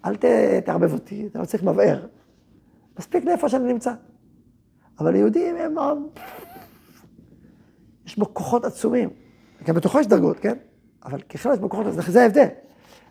אל 0.06 0.16
תערבב 0.66 0.94
אותי, 0.94 1.28
אתה 1.28 1.40
לא 1.40 1.46
צריך 1.46 1.64
מבער. 1.64 2.06
מספיק 3.00 3.26
לאיפה 3.26 3.50
שאני 3.50 3.74
נמצא. 3.74 3.94
אבל 5.00 5.12
ליהודים 5.12 5.56
הם... 5.56 5.76
יש 8.06 8.18
בו 8.18 8.34
כוחות 8.34 8.66
עצומים. 8.66 9.10
גם 9.66 9.76
בתוכו 9.76 10.00
יש 10.00 10.08
דרגות, 10.08 10.40
כן? 10.40 10.58
אבל 11.06 11.22
ככלל 11.22 11.54
יש 11.54 11.60
בו 11.60 11.70
כוחות, 11.70 11.88
אז 11.88 11.96
זה 12.08 12.22
ההבדל. 12.22 12.48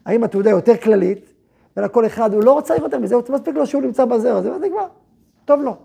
האם 0.05 0.25
התעודה 0.25 0.51
יותר 0.51 0.77
כללית, 0.77 1.33
ולכל 1.77 2.07
אחד 2.07 2.35
הוא 2.35 2.43
לא 2.43 2.53
רוצה 2.53 2.75
יותר 2.77 2.99
מזה, 2.99 3.15
הוא 3.15 3.23
מספיק 3.31 3.55
לו 3.55 3.67
שהוא 3.67 3.83
נמצא 3.83 4.05
בזרע, 4.05 4.43
זה 4.43 4.51
נגמר. 4.51 4.87
טוב 5.45 5.61
לו, 5.61 5.77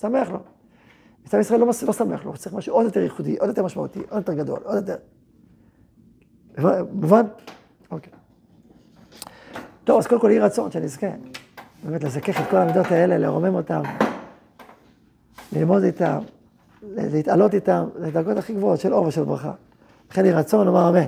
שמח 0.00 0.30
לו. 0.30 0.38
עם 1.34 1.40
ישראל 1.40 1.60
לא, 1.60 1.66
לא 1.66 1.92
שמח 1.92 2.24
לו, 2.24 2.30
הוא 2.30 2.36
צריך 2.36 2.54
משהו 2.54 2.74
עוד 2.74 2.84
יותר 2.84 3.00
ייחודי, 3.00 3.36
עוד 3.36 3.48
יותר 3.48 3.64
משמעותי, 3.64 3.98
עוד 3.98 4.18
יותר 4.18 4.34
גדול, 4.34 4.58
עוד 4.64 4.76
יותר... 4.76 4.96
מובן? 6.92 7.26
אוקיי. 7.90 8.12
טוב, 9.84 9.98
אז 9.98 10.06
קודם 10.06 10.20
כל 10.20 10.30
יהי 10.30 10.40
רצון 10.40 10.70
שנזכה. 10.70 11.06
באמת 11.84 12.04
לזכך 12.04 12.40
את 12.40 12.46
כל 12.50 12.56
המידות 12.56 12.86
האלה, 12.86 13.18
לרומם 13.18 13.54
אותם, 13.54 13.82
ללמוד 15.52 15.82
איתם, 15.82 16.18
להתעלות 16.82 17.54
איתם 17.54 17.84
לדרגות 17.98 18.36
הכי 18.36 18.54
גבוהות 18.54 18.80
של 18.80 18.94
אור 18.94 19.06
ושל 19.06 19.24
ברכה. 19.24 19.52
לכן 20.10 20.24
יהי 20.24 20.34
רצון 20.34 20.66
לומר 20.66 20.88
אמן. 20.88 21.06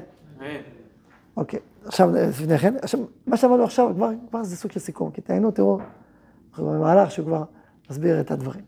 אוקיי, 1.36 1.60
עכשיו 1.84 2.10
לפני 2.12 2.58
כן, 2.58 2.74
עכשיו, 2.82 3.00
מה 3.26 3.36
שאמרנו 3.36 3.64
עכשיו 3.64 3.92
כבר, 3.94 4.10
כבר 4.30 4.42
זה 4.42 4.56
סוג 4.56 4.72
של 4.72 4.80
סיכום, 4.80 5.10
כי 5.10 5.20
תהיינו, 5.20 5.50
תראו, 5.50 5.78
אנחנו 6.50 6.66
במהלך 6.66 7.10
שהוא 7.10 7.26
כבר 7.26 7.42
מסביר 7.90 8.20
את 8.20 8.30
הדברים. 8.30 8.62